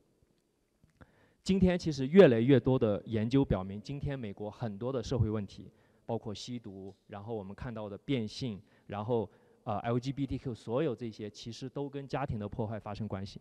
[1.45, 5.71] 今天其实越来越多的研究表明，今天美国很多的社会问题，
[6.07, 9.31] 包括吸毒，然后我们看到的变性，然后
[9.65, 13.41] 呃 LGBTQ，所有这些其实都跟家庭的破坏发生关系。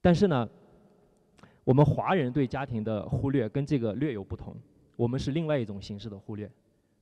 [0.00, 0.48] 但是呢？
[1.64, 4.56] 我们华人对家庭的忽略跟这个略有不同，
[4.96, 6.50] 我们是另外一种形式的忽略，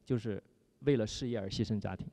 [0.04, 0.42] 就是
[0.80, 2.04] 为了事业而牺牲家庭。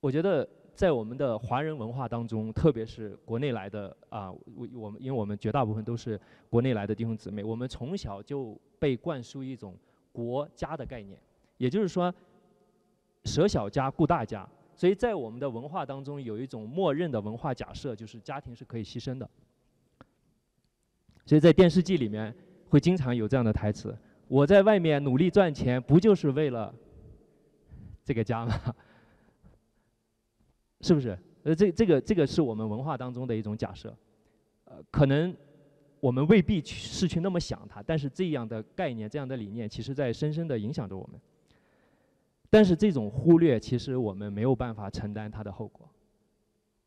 [0.00, 9.74] 我觉得在我们的华人文化当中，特别是国内来的啊，我我们因为我们绝大部分都是国内来的弟兄姊妹，我们从小就被灌输一种
[10.12, 11.18] 国家的概念，
[11.56, 12.14] 也就是说，
[13.24, 19.28] 舍小家顾大家，所以在我们的文化当中有一种默认的文化假设，就是家庭是可以牺牲的。
[21.26, 22.34] 所以在电视剧里面
[22.68, 23.96] 会经常有这样的台词
[24.28, 26.74] ：“我在外面努力赚钱，不就是为了
[28.04, 28.54] 这个家吗？
[30.82, 31.18] 是不是？
[31.44, 33.96] 呃，这这个这个是我们文化当中的一种假设，
[34.64, 35.34] 呃，可能
[36.00, 41.18] 我们未必去是去那么想它，但是这样的概念、这样的理念，其实在深深的影响着我们。
[42.54, 45.90] 但是这种忽略，其实我们没有办法承担它的后果。”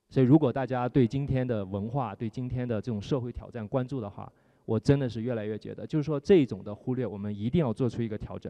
[0.08, 4.32] 所以，如果大家对今天的文化、对今天的这种社会挑战关注的话，
[4.64, 8.50] 我真的是越来越觉得，就是说这种的忽略，我们一定要做出一个调整。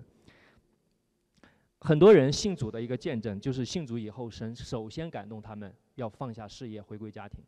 [1.80, 7.44] 很多人信主的一个见证，就是信主以后，神首先感动他们要放下事业，回归家庭。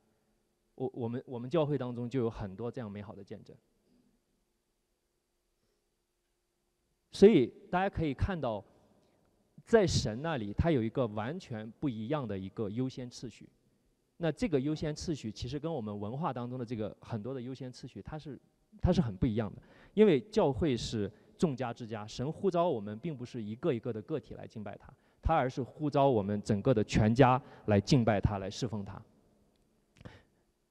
[0.73, 3.55] 我我们我们教会当中就有很多这样美好的见证。
[7.11, 8.63] 所以大家可以看到，
[9.69, 13.47] 在神那里，他有一个完全不一样的一个优先次序。
[14.17, 18.39] 那这个优先次序其实跟我们文化当中的这个很多的优先次序，它是
[18.81, 19.61] 它是很不一样的。
[19.93, 28.99] 因为教会是众家之家，神呼召我们并不是一个一个的个体来敬拜他，他而是呼召我们整个的全家来敬拜他，来侍奉他。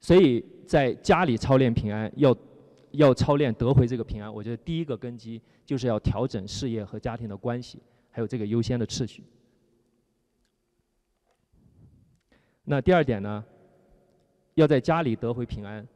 [0.00, 2.36] 所以在家里操练平安，要
[2.90, 7.80] 要操练得回这个平安，我觉得第一个根基就是要调整事业和家庭的关系，
[8.18, 9.22] 还有这个优先的次序。
[12.64, 13.44] 那第二点呢，
[14.54, 15.86] 要在家里得回平安。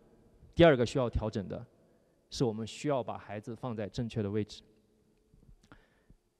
[0.54, 1.66] 第二个需要调整的，
[2.30, 4.62] 是我们需要把孩子放在正确的位置。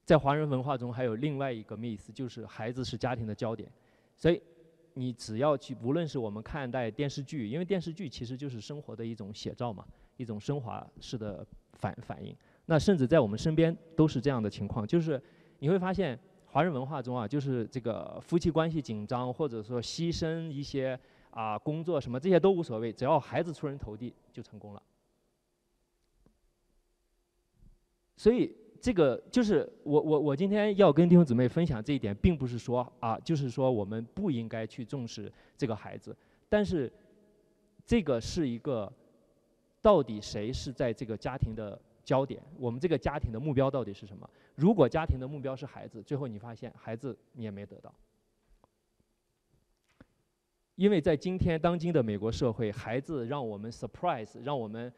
[0.04, 3.68] 在华人文化中，还有另外一个 miss，就是孩子是家庭的焦点。
[4.16, 4.40] 所以，
[4.94, 9.84] 你只要去，无论是我们看待电视剧，因为电视剧其实就是生活的一种写照嘛，
[10.16, 12.36] 一种升华式的反反应。
[12.66, 15.20] 那甚至在我们身边都是这样的情况，就是
[15.62, 16.18] 你会发现。
[16.54, 24.82] 华人文化中啊，就是这个夫妻关系紧张，或者说牺牲一些啊工作什么这些都无所谓，只要孩子出人头地就成功了。
[28.18, 36.14] 所以这个就是我我我今天要跟弟兄姊妹分享这一点，并不是说啊，就是说我们不应该去重视这个孩子，
[36.50, 36.92] 但是
[37.86, 38.92] 这个是一个
[39.80, 44.28] 到底谁是在这个家庭的焦点，我们这个家庭的目标到底是什么？
[44.54, 47.94] 如果家庭的目标是孩子，最后你发现孩子你也没得到，
[50.74, 54.92] 因为在今天当今的美国社会，孩子让我们 surprise，让我们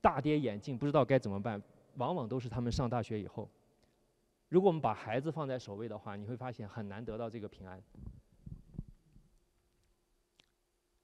[0.00, 1.60] 大跌眼镜，不知道该怎么办，
[1.96, 3.48] 往往都是他们上大学以后。
[4.48, 7.80] 如果我们把孩子放在首位的话，你会发现很难得到这个平安。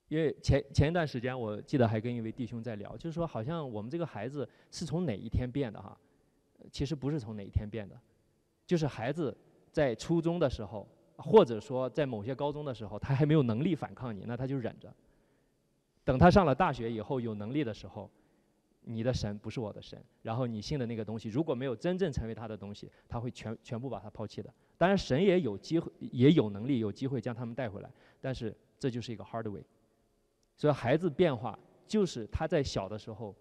[0.08, 5.98] 因为前前一段时间，我记得还跟一位弟兄在聊，就是说好像我们这个孩子是从哪一天变的哈？
[6.70, 7.98] 其实不是从哪一天变的，
[8.66, 9.36] 就是孩子
[9.70, 10.86] 在初中的时候
[11.16, 14.92] 或者说在某些高中的时候，他还没有能力反抗你，那他就忍着。
[16.04, 18.10] 等他上了大学以后有能力的时候，
[18.82, 24.52] 你的神不是我的神，然后你信的那个东西如果没有真正成为他的东西，他会全全部把它抛弃的。
[24.78, 27.90] 当然，神也有机会，也有能力，有机会将他们带回来，
[28.20, 29.64] 但是这就是一个 hard way。
[30.56, 33.34] 所以孩子变化就是他在小的时候，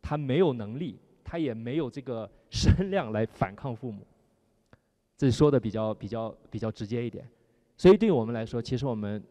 [0.00, 4.06] 他没有能力，他也没有这个 身量来反抗父母。
[5.16, 7.28] 这说的比较比较比较直接一点。
[7.76, 9.22] 所以对我们来说，其实我们。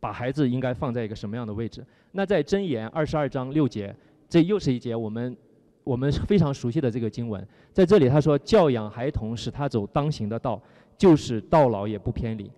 [0.00, 1.82] 把孩子应该放在一个什么样的位置？
[2.12, 3.94] 那在箴言二十二章六节，
[4.28, 5.34] 这又是一节我们
[5.82, 7.46] 我们非常熟悉的这个经文。
[7.72, 10.60] 在这里他说：“教养孩童，使他走当行的道，
[10.98, 12.50] 就是到老也不偏离。”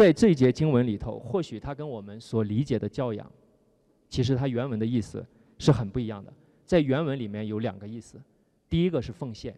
[0.00, 3.30] 在这节经文里头，或许它跟我们所理解的教养，
[4.08, 5.22] 其实它原文的意思
[5.58, 6.32] 是很不一样的。
[6.64, 8.18] 在原文里面有两个意思，
[8.66, 9.54] 第一个是奉献，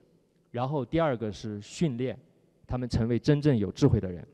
[0.51, 2.18] 然后第二个是训练
[2.66, 4.26] 他们成为真正有智慧的人。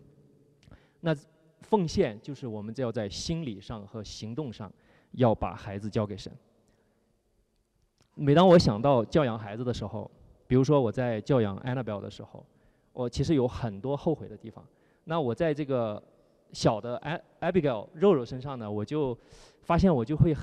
[1.00, 1.14] 那
[1.61, 4.72] 奉献就是我们要在心理上和行动上
[5.11, 6.32] 要把孩子交给神。
[8.14, 10.11] 每当我想到教养孩子的时候，
[10.46, 12.46] 比如说我在教养 annabel 的时候，
[12.94, 14.64] 我其实有很多后悔的地方。
[15.09, 16.00] 那我在这个
[16.52, 17.00] 小的
[17.40, 19.16] Abigail 肉肉身上呢，我就
[19.62, 20.36] 发现我就会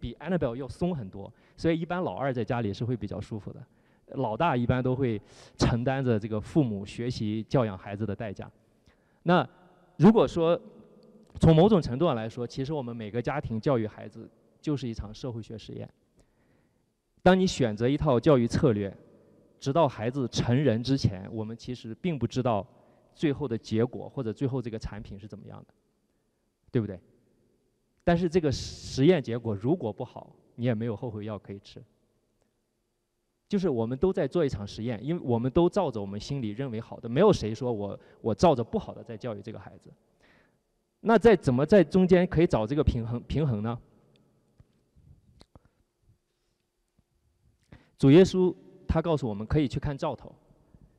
[0.00, 1.32] 比 Annabelle 要松很多。
[1.56, 3.60] 所以一般老二在家里是会比较舒服的，
[4.16, 5.22] 老大一般都会
[5.56, 8.50] 承担着这个父母学习教养孩子的代价。
[9.22, 9.48] 那
[9.98, 10.60] 如果说
[11.38, 14.28] 从某种程度上来说，其实我们每个家庭教育孩子
[14.60, 15.88] 就是一场社会学实验。
[17.22, 18.92] 当你选择一套教育策略，
[19.60, 22.66] 直到孩子成人之前，我们其实并不知道
[23.18, 25.74] 最后的结果或者最后这个产品是怎么样的，
[26.70, 27.00] 对不对？
[28.04, 31.82] 但是这个实验结果如果不好，你也没有后悔药可以吃。
[33.48, 39.90] 就是我们都在做一场实验，因为我们都照着我们心里认为好的，没有谁说我我照着不好的在教育这个孩子。
[41.00, 43.78] 那在怎么在中间可以找这个平衡平衡呢？
[47.98, 48.54] 主耶稣
[48.86, 50.32] 他告诉我们可以去看兆头，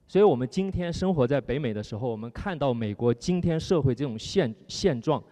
[0.09, 5.23] 所以我们今天生活在北美的时候，我们看到美国今天社会这种现现状，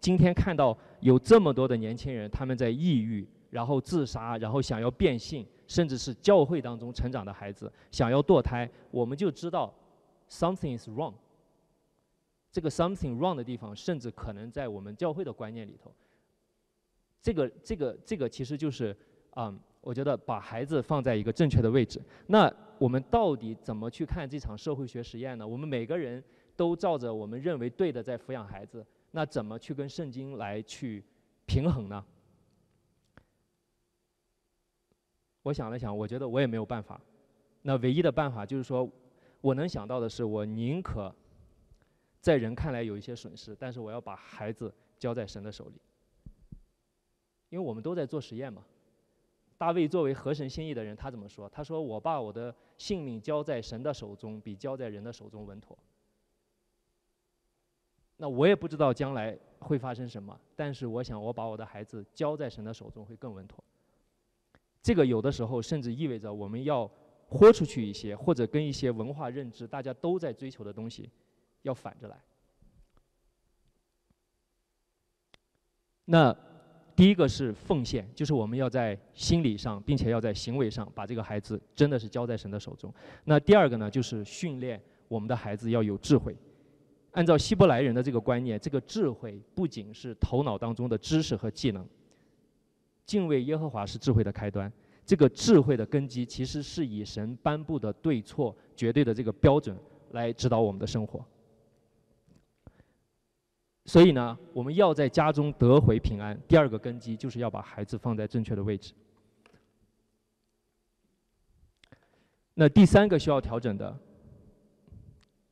[0.00, 5.46] 今天看到有这么多的年轻人他们在抑郁，然后自杀，然后想要变性。
[5.66, 9.70] 甚至是教会当中成长的孩子想要堕胎，我们就知道
[10.30, 11.12] something is wrong。
[12.50, 15.92] 这个 something wrong 的地方，甚至可能在我们教会的观念里头。
[17.20, 18.96] 这个这个这个其实就是
[19.34, 22.00] 啊，我觉得把孩子放在一个正确的位置。
[22.28, 25.46] 那我们到底怎么去看这场社会学实验呢？
[25.46, 26.22] 我们每个人
[26.56, 31.04] 都照着我们认为对的在抚养孩子，那怎么去跟圣经来去
[31.44, 32.04] 平衡呢？
[35.42, 37.00] 我想了想，我觉得我也没有办法。
[37.62, 38.88] 那唯一的办法就是说，
[39.40, 41.14] 我能想到的是，我宁可
[42.20, 45.80] 在人看来有一些损失，但是我要把孩子交在神的手里。
[47.48, 48.62] 因为我们都在做实验嘛。
[49.58, 51.48] 大卫作为合神心意的人，他怎么说？
[51.48, 55.76] 他说：“我把我的性命交在神的手中，比交在人的手中稳妥。”
[58.18, 63.62] 那我也不知道将来会发生什么，但是我想，我把我的孩子交在神的手中会更稳妥。
[64.80, 66.88] 这个有的时候甚至意味着我们要
[67.28, 71.10] 豁出去一些，或者跟一些文化认知大家都在追求的东西
[71.62, 72.16] 要反着来。
[76.04, 76.34] 那
[76.98, 82.92] 第一个是奉献，就是我们要在心理上，并且要在行为上把这个孩子真的是交在神的手中。
[83.22, 86.36] 那第二个呢，就是训练我们的孩子要有智慧。
[87.12, 91.86] 按照希伯来人的这个观念，这个智慧不仅是头脑当中的知识和技能。
[93.06, 94.70] 敬畏耶和华是智慧的开端。
[95.06, 99.78] 这个智慧的根基，其实是以神颁布的对错绝对的这个标准
[100.10, 101.24] 来指导我们的生活。
[103.88, 106.38] 所以呢，我们要在家中得回平安。
[106.46, 108.92] 第二个根基就是要把孩子放在正确的位置。
[112.52, 113.98] 那第三个需要调整的，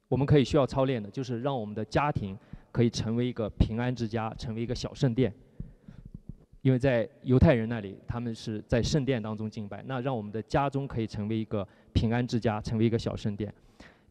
[0.07, 2.37] 我们可以需要操练的，就是让我们的家庭
[2.71, 5.33] 可以成为一个平安之家，成为一个小圣殿。
[6.61, 9.83] 因为在犹太人那里，他们是在圣殿当中敬拜。
[9.87, 13.51] 那让我们的家中可以成为一个平安之家，成为一个小圣殿。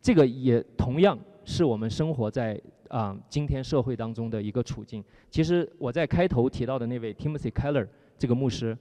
[0.01, 2.59] 这个也同样是我们生活在
[2.89, 5.03] 啊今天社会当中的一个处境。
[5.29, 8.77] 其实我在开头提到的那位 Timothy Keller 这个牧师，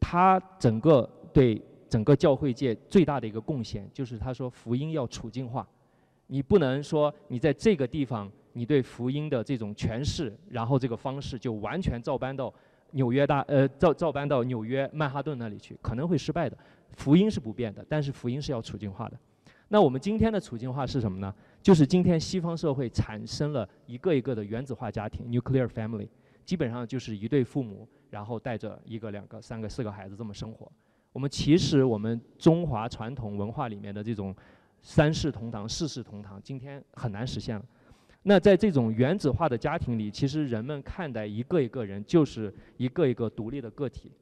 [0.00, 5.66] 他整个对整个教会界最大的一个贡献，就是他说福音要处境化。
[6.26, 12.52] 你不能说你在这个地方，你对福音的这种诠释，然后这个方式就完全照搬到。
[12.94, 16.54] 纽约大呃照照搬到纽约曼哈顿那里去可能会失败的，
[16.94, 19.18] 福音是不变的，但是福音是要处境化的。
[19.72, 21.34] 那我们今天的处境化是什么呢？
[21.62, 26.06] 就是今天西方社会产生了一个一个的原子化家庭 （nuclear family），
[26.44, 30.70] 基本上就是一对父母，然后带着一个、两个、三个、四个孩子这么生活。
[31.10, 34.36] 我们其实我们中华传统文化里面的这种
[34.82, 37.64] 三世同堂、四世同堂，今天很难实现了。
[38.24, 44.12] 那在这种原子化的家庭里，其实人们看待一个一个人就是一个一个独立的个体。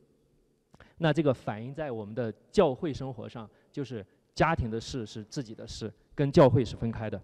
[0.99, 7.21] 那这个反映在我们的教会生活上，就是家庭的事是自己的事，跟教会是分开的。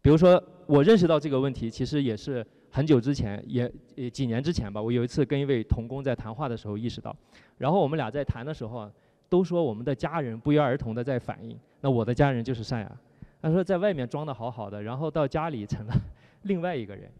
[0.00, 4.82] 比如说，我认识到这个问题，其实也是很久之前，也也几年之前吧。
[4.82, 7.14] 我有一次跟一位童工在谈话的时候意识到，
[7.56, 8.92] 然后我们俩在谈的时候啊，
[9.28, 11.56] 都说我们的家人不约而同的在反映。
[11.80, 12.96] 那我的家人就是善雅。
[13.40, 15.94] 他说在外面装的好好的，然后到家里成了
[16.42, 17.10] 另外一个人。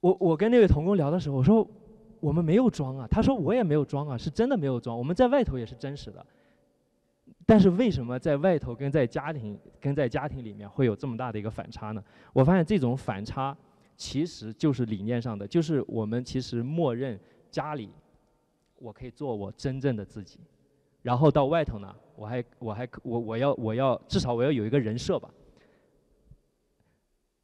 [0.00, 1.66] 我我跟那位童工聊的时候，我说
[2.20, 3.06] 我们没有装啊。
[3.10, 4.98] 他说我也没有装啊，是真的没有装。
[4.98, 6.26] 我们在外头也是真实的。
[7.52, 12.02] 但是为什么在外头跟在家庭跟在家庭里面会有这么大的一个反差呢？
[12.32, 13.54] 我发现这种反差
[13.94, 17.90] 其实就是理念上的，就是我们其实默认家里
[18.78, 20.40] 我可以做我真正的自己。
[21.02, 25.28] 然后到外头呢，我还我还我我要我要至少我要有一个人设吧。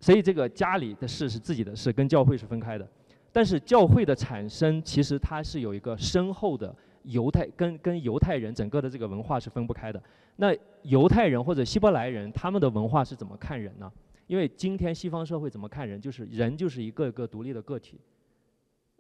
[0.01, 2.89] 所以这个家里的事是自己的事，跟教会是分开的。
[3.31, 6.75] 但是教会的产生其实它是有一个深厚的
[7.09, 10.03] 犹太跟跟犹太人整个的这个文化是分不开的。
[10.37, 13.93] 那犹太人或者希伯来人他们的文化是怎么看人呢？
[14.27, 18.01] 因为今天西方社会怎么看人，就是人就是一个个独立的个体。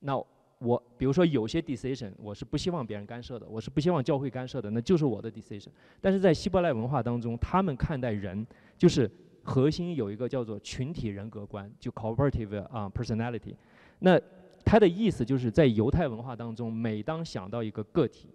[0.01, 0.23] 那。
[0.61, 5.69] 我比如说有些 decision 我是不希望别人干涉的，我是不希望教会干涉的，那就是我的 decision。
[6.01, 8.45] 但是在希伯来文化当中，他们看待人
[8.77, 9.09] 就是
[9.45, 13.55] 核心有一个叫做群体人格观，就 cooperative 啊 personality。
[14.01, 14.21] 那
[14.69, 18.29] 他的意思就是在犹太文化当中，每当想到一个个体，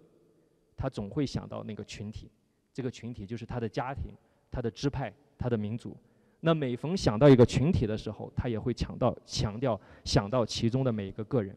[0.76, 2.28] 他总会想到那个群体，
[2.72, 4.12] 这个群体就是他的家庭、
[4.50, 5.96] 他的支派、他的民族。
[6.40, 11.56] 那每逢想到一个群体的时候，他也会强到强调想到其中的每一个个人。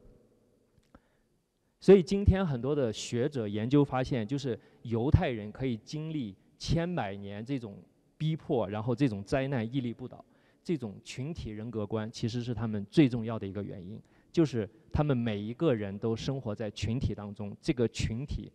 [1.79, 7.81] 所以今天很多的学者研究发现，就是犹太人可以经历千百年这种
[8.15, 10.23] 逼迫，然后这种灾难屹立不倒，
[10.63, 13.99] 这种群体人格观其实是他们最重要的一个原因，
[14.37, 18.51] 就是他们每一个人都生活在群体当中，这个群体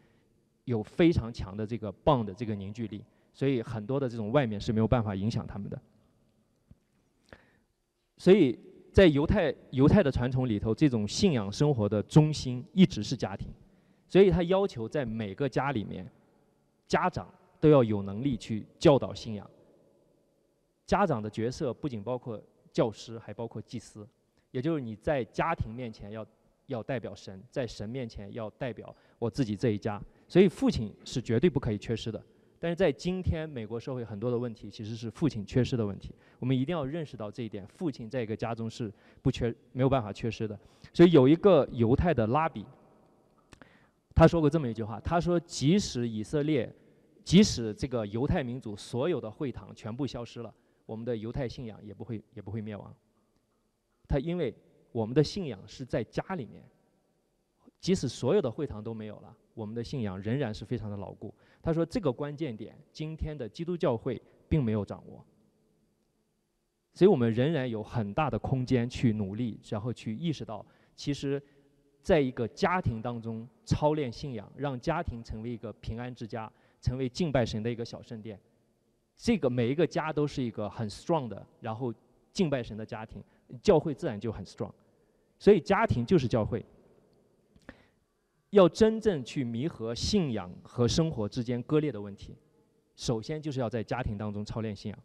[0.64, 3.05] 有非常强的这个棒的这个凝聚力，
[3.35, 5.83] 所以很多的这种外面是没有办法影响他们的，
[8.16, 8.57] 所以。
[8.93, 13.49] 在犹太犹太的传统里头，这种信仰生活的中心一直是家庭，
[14.07, 16.07] 所以他要求在每个家里面，
[16.87, 17.26] 家长
[17.59, 19.51] 都要有能力去教导信仰。
[20.85, 22.39] 家长的角色不仅包括
[22.70, 24.07] 教师，还包括祭司，
[24.53, 26.24] 也就是你在家庭面前要
[26.66, 32.22] 要代表神，在神面前要代表我自己这一家，所以父亲是绝对不可以缺失的。
[32.61, 40.57] 但是在今天美国社会很多的问题其实是父亲缺失的问题，我们一定要认识到这一点，父亲在一个家中是不缺没有办法缺失的。
[40.92, 42.64] 所以有一个犹太的拉比，
[44.14, 46.72] 他说过这么一句话，他说即使以色列，
[47.24, 50.55] 即使这个犹太民族所有的会堂全部消失了，
[50.86, 52.94] 我们的犹太信仰也不会也不会灭亡。
[54.13, 54.55] 他因为
[54.93, 56.63] 我们的信仰是在家里面，
[57.81, 61.35] 即使所有的会堂都没有了，我们的信仰仍然是非常的牢固。
[61.63, 65.25] 他说：“这个关键点，今天的基督教会并没有掌握，
[66.93, 70.63] 所以我们仍然有很大的空间去努力，然后去意识到，
[70.95, 71.43] 其实，
[72.03, 76.53] 在一个家庭当中操练信仰，让家庭成为一个平安之家，
[76.83, 78.39] 成为敬拜神的一个小圣殿。
[79.17, 81.95] 这个每一个家都是一个很 strong 的，然后
[82.31, 83.25] 敬拜神的家庭，
[83.61, 84.72] 教会自然就很 strong。
[85.38, 86.64] 所以家庭就是教会。”
[88.50, 92.36] 要真正去弥合信仰和生活之间割裂的问题，
[92.94, 94.98] 首先就是要在家庭当中操练信仰。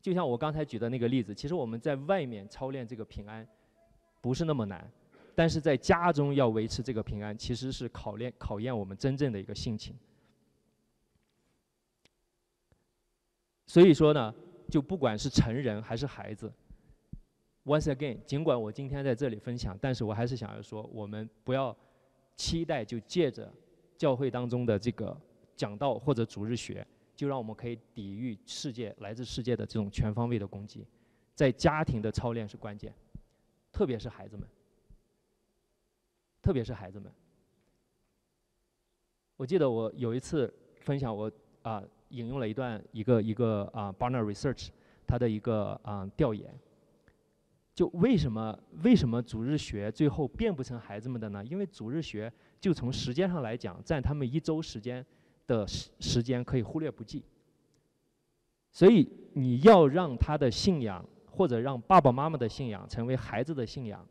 [0.00, 3.46] 就像我刚才举的那个例子，其实我们在外面操练这个平安
[4.20, 4.90] 不是那么难，
[5.36, 9.96] 但是在家中要维持这个平安，其实是考验考验我们真正的一个性情。
[13.68, 14.34] 所以说呢，
[14.68, 16.52] 就不管是成人还是孩子
[17.66, 21.76] ，once again，尽管我今天在这里分享，但是我还是想要说，我们不要。
[22.38, 23.50] 期待就借着
[23.96, 25.18] 教会当中的这个
[25.56, 30.84] 讲道或者主日学，就让我们可以抵御世界来自世界的这种全方位的攻击。
[31.34, 32.92] 在家庭的操练是关键，
[33.72, 34.46] 特别是孩子们，
[36.42, 37.10] 特别是孩子们。
[39.38, 44.68] 我记得我有一次分享，我啊引用了一段一个一个啊 Barna Research
[45.06, 46.54] 他的一个啊调研。
[47.76, 51.44] 就为什么为什么主日学最后变不成孩子们的呢？
[51.44, 55.04] 因为主日学就从时间上来讲，占他们一周时间
[55.46, 57.22] 的时时间可以忽略不计。
[58.72, 64.08] 所以你要让他的信仰，或者让爸爸妈妈的信仰成为孩子的信仰，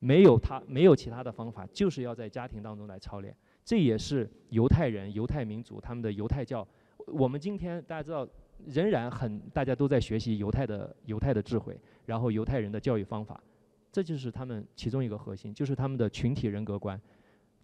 [0.00, 3.32] 没有他没有其他的方法，就是要在家庭当中来操练。
[3.64, 6.66] 这也是犹太人、犹太民族他们的犹太教。
[7.06, 8.26] 我们今天大家知道，
[8.66, 13.42] 仍然很大家都在学习犹太的犹太的智慧，然后犹太人的教育方法，
[13.90, 17.00] 这就是他们其中一个核心，就是他们的群体人格观，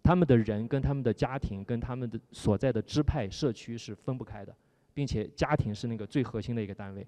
[0.03, 4.55] 他们的人跟他们的家庭跟他们的所在的支派社区是分不开的，
[4.93, 7.05] 并且家庭是那个最核心的一个单位。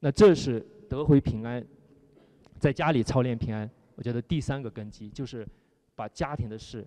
[0.00, 1.64] 那这是得回平安，
[2.58, 5.46] 在家里操练平安，我觉得第三个根基就是
[5.94, 6.86] 把家庭的事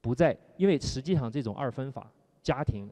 [0.00, 2.10] 不再，因为实际上这种二分法，
[2.42, 2.90] 家庭。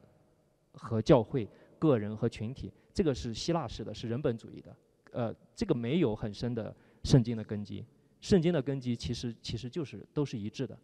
[0.73, 1.45] 和教会、
[1.81, 4.75] 个人和群体，这个是希腊式的，是人本主义的，
[5.13, 6.73] 呃，这个没有很深的
[7.03, 7.83] 圣经的根基。
[8.19, 10.77] 圣经的根基其实其实就是都是一致的。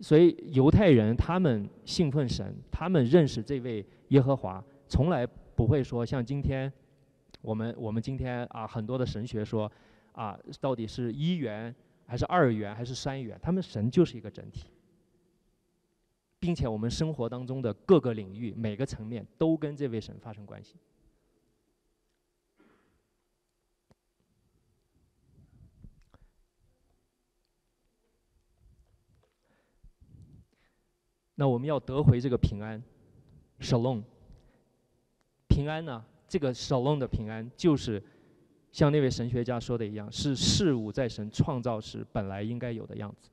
[0.00, 6.72] 所以犹太人他们信奉神，他们认识这位耶和华，从来不会说像今天
[7.42, 9.70] 我们我们今天啊很多的神学说
[10.12, 11.74] 啊到底是一元
[12.06, 14.64] 还是二元还是三元，他们神就是一个整体。
[16.42, 20.74] 并且我们生活当中的各个领域、每个层面都跟这位神发生关系。
[31.36, 32.82] 那我们要得回这个平安
[33.60, 34.02] ，shalom。
[35.46, 36.04] 平安呢？
[36.26, 38.02] 这个 shalom 的平安，就是
[38.72, 43.30] 像那位神学家说的一样，是事物在神创造时本来应该有的样子。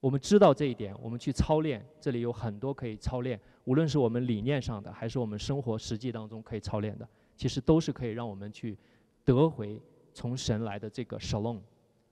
[0.00, 1.84] 我们知道这一点，我们去操练。
[2.00, 8.78] 这里有很多可以操练，无论是我们理念上的，还是我们生活实际当中可以操练的，其实都是可以让我们去
[9.24, 9.80] 得回
[10.14, 11.60] 从神来的这个 shalom，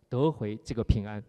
[0.09, 1.23] 得回这个平安。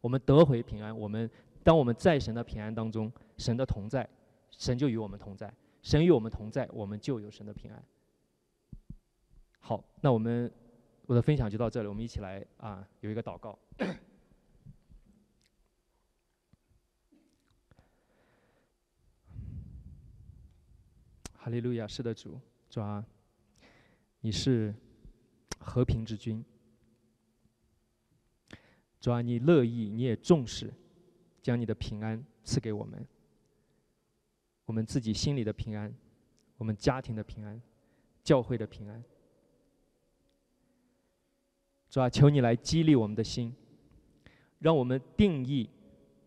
[0.00, 1.28] 我们得回平安，我们
[1.64, 4.06] 当我们在神的平安当中，神的同在，
[4.50, 5.52] 神就与我们同在，
[5.82, 7.82] 神与我们同在，我们就有神的平安。
[9.58, 10.52] 好，那我们
[11.06, 13.58] 我的分享就到这里，我们一起来啊，有一个祷告。
[21.44, 22.38] 哈利路亚，是的，主，
[22.70, 23.04] 主啊，
[24.20, 24.72] 你是
[25.58, 26.44] 和平之君，
[29.00, 30.72] 主啊，你乐意，你也重视，
[31.42, 33.04] 将你的平安赐给我们，
[34.66, 35.92] 我们自己心里的平安，
[36.58, 37.60] 我们家庭的平安，
[38.22, 39.02] 教会的平安，
[41.90, 43.52] 主啊，求你来激励我们的心，
[44.60, 45.68] 让我们定义，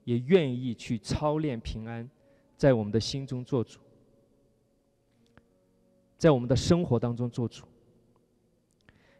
[0.03, 2.09] 也愿意去操练平安，
[2.57, 3.79] 在我们的心中做主。
[6.17, 7.65] 在我们的生活当中做主，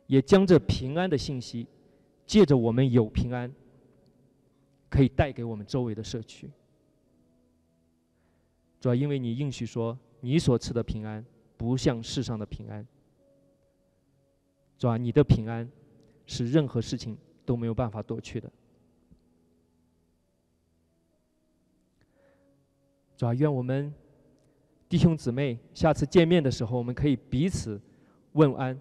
[0.08, 1.68] 也将这平安的信息，
[2.26, 3.54] 借着我们有平安，
[4.90, 6.50] 可以带给我们周围的社区。
[8.80, 11.24] 主要因为你应许说，你所赐的平安
[11.58, 12.88] 不像世上的平安。
[14.78, 15.70] 主要你的平安
[16.26, 18.52] 是任何事情都没有办法夺去的。
[23.18, 23.94] 主要愿我们。
[24.96, 27.78] 弟兄姊妹，下次见面的时候，我们可以彼此
[28.32, 28.80] 问安，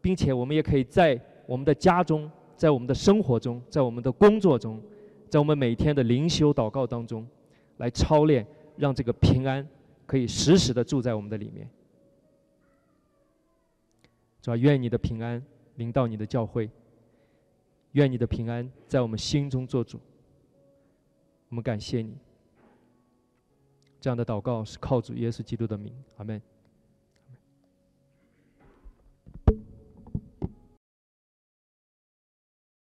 [0.00, 4.82] 并且我们也可以在我们的家中、在我们的生活中、在我们的工作中、
[5.28, 7.28] 在我们每天的灵修祷告当中，
[7.76, 8.46] 来操练，
[8.78, 9.68] 让这个平安
[10.06, 11.68] 可以时时的住在我们的里面。
[14.40, 15.44] 主要愿你的平安
[15.74, 16.70] 临到你的教会，
[17.92, 20.00] 愿你的平安在我们心中做主。
[21.50, 22.16] 我们感谢你。
[24.00, 26.40] 这样的祷告是靠主耶稣基督的名，阿门。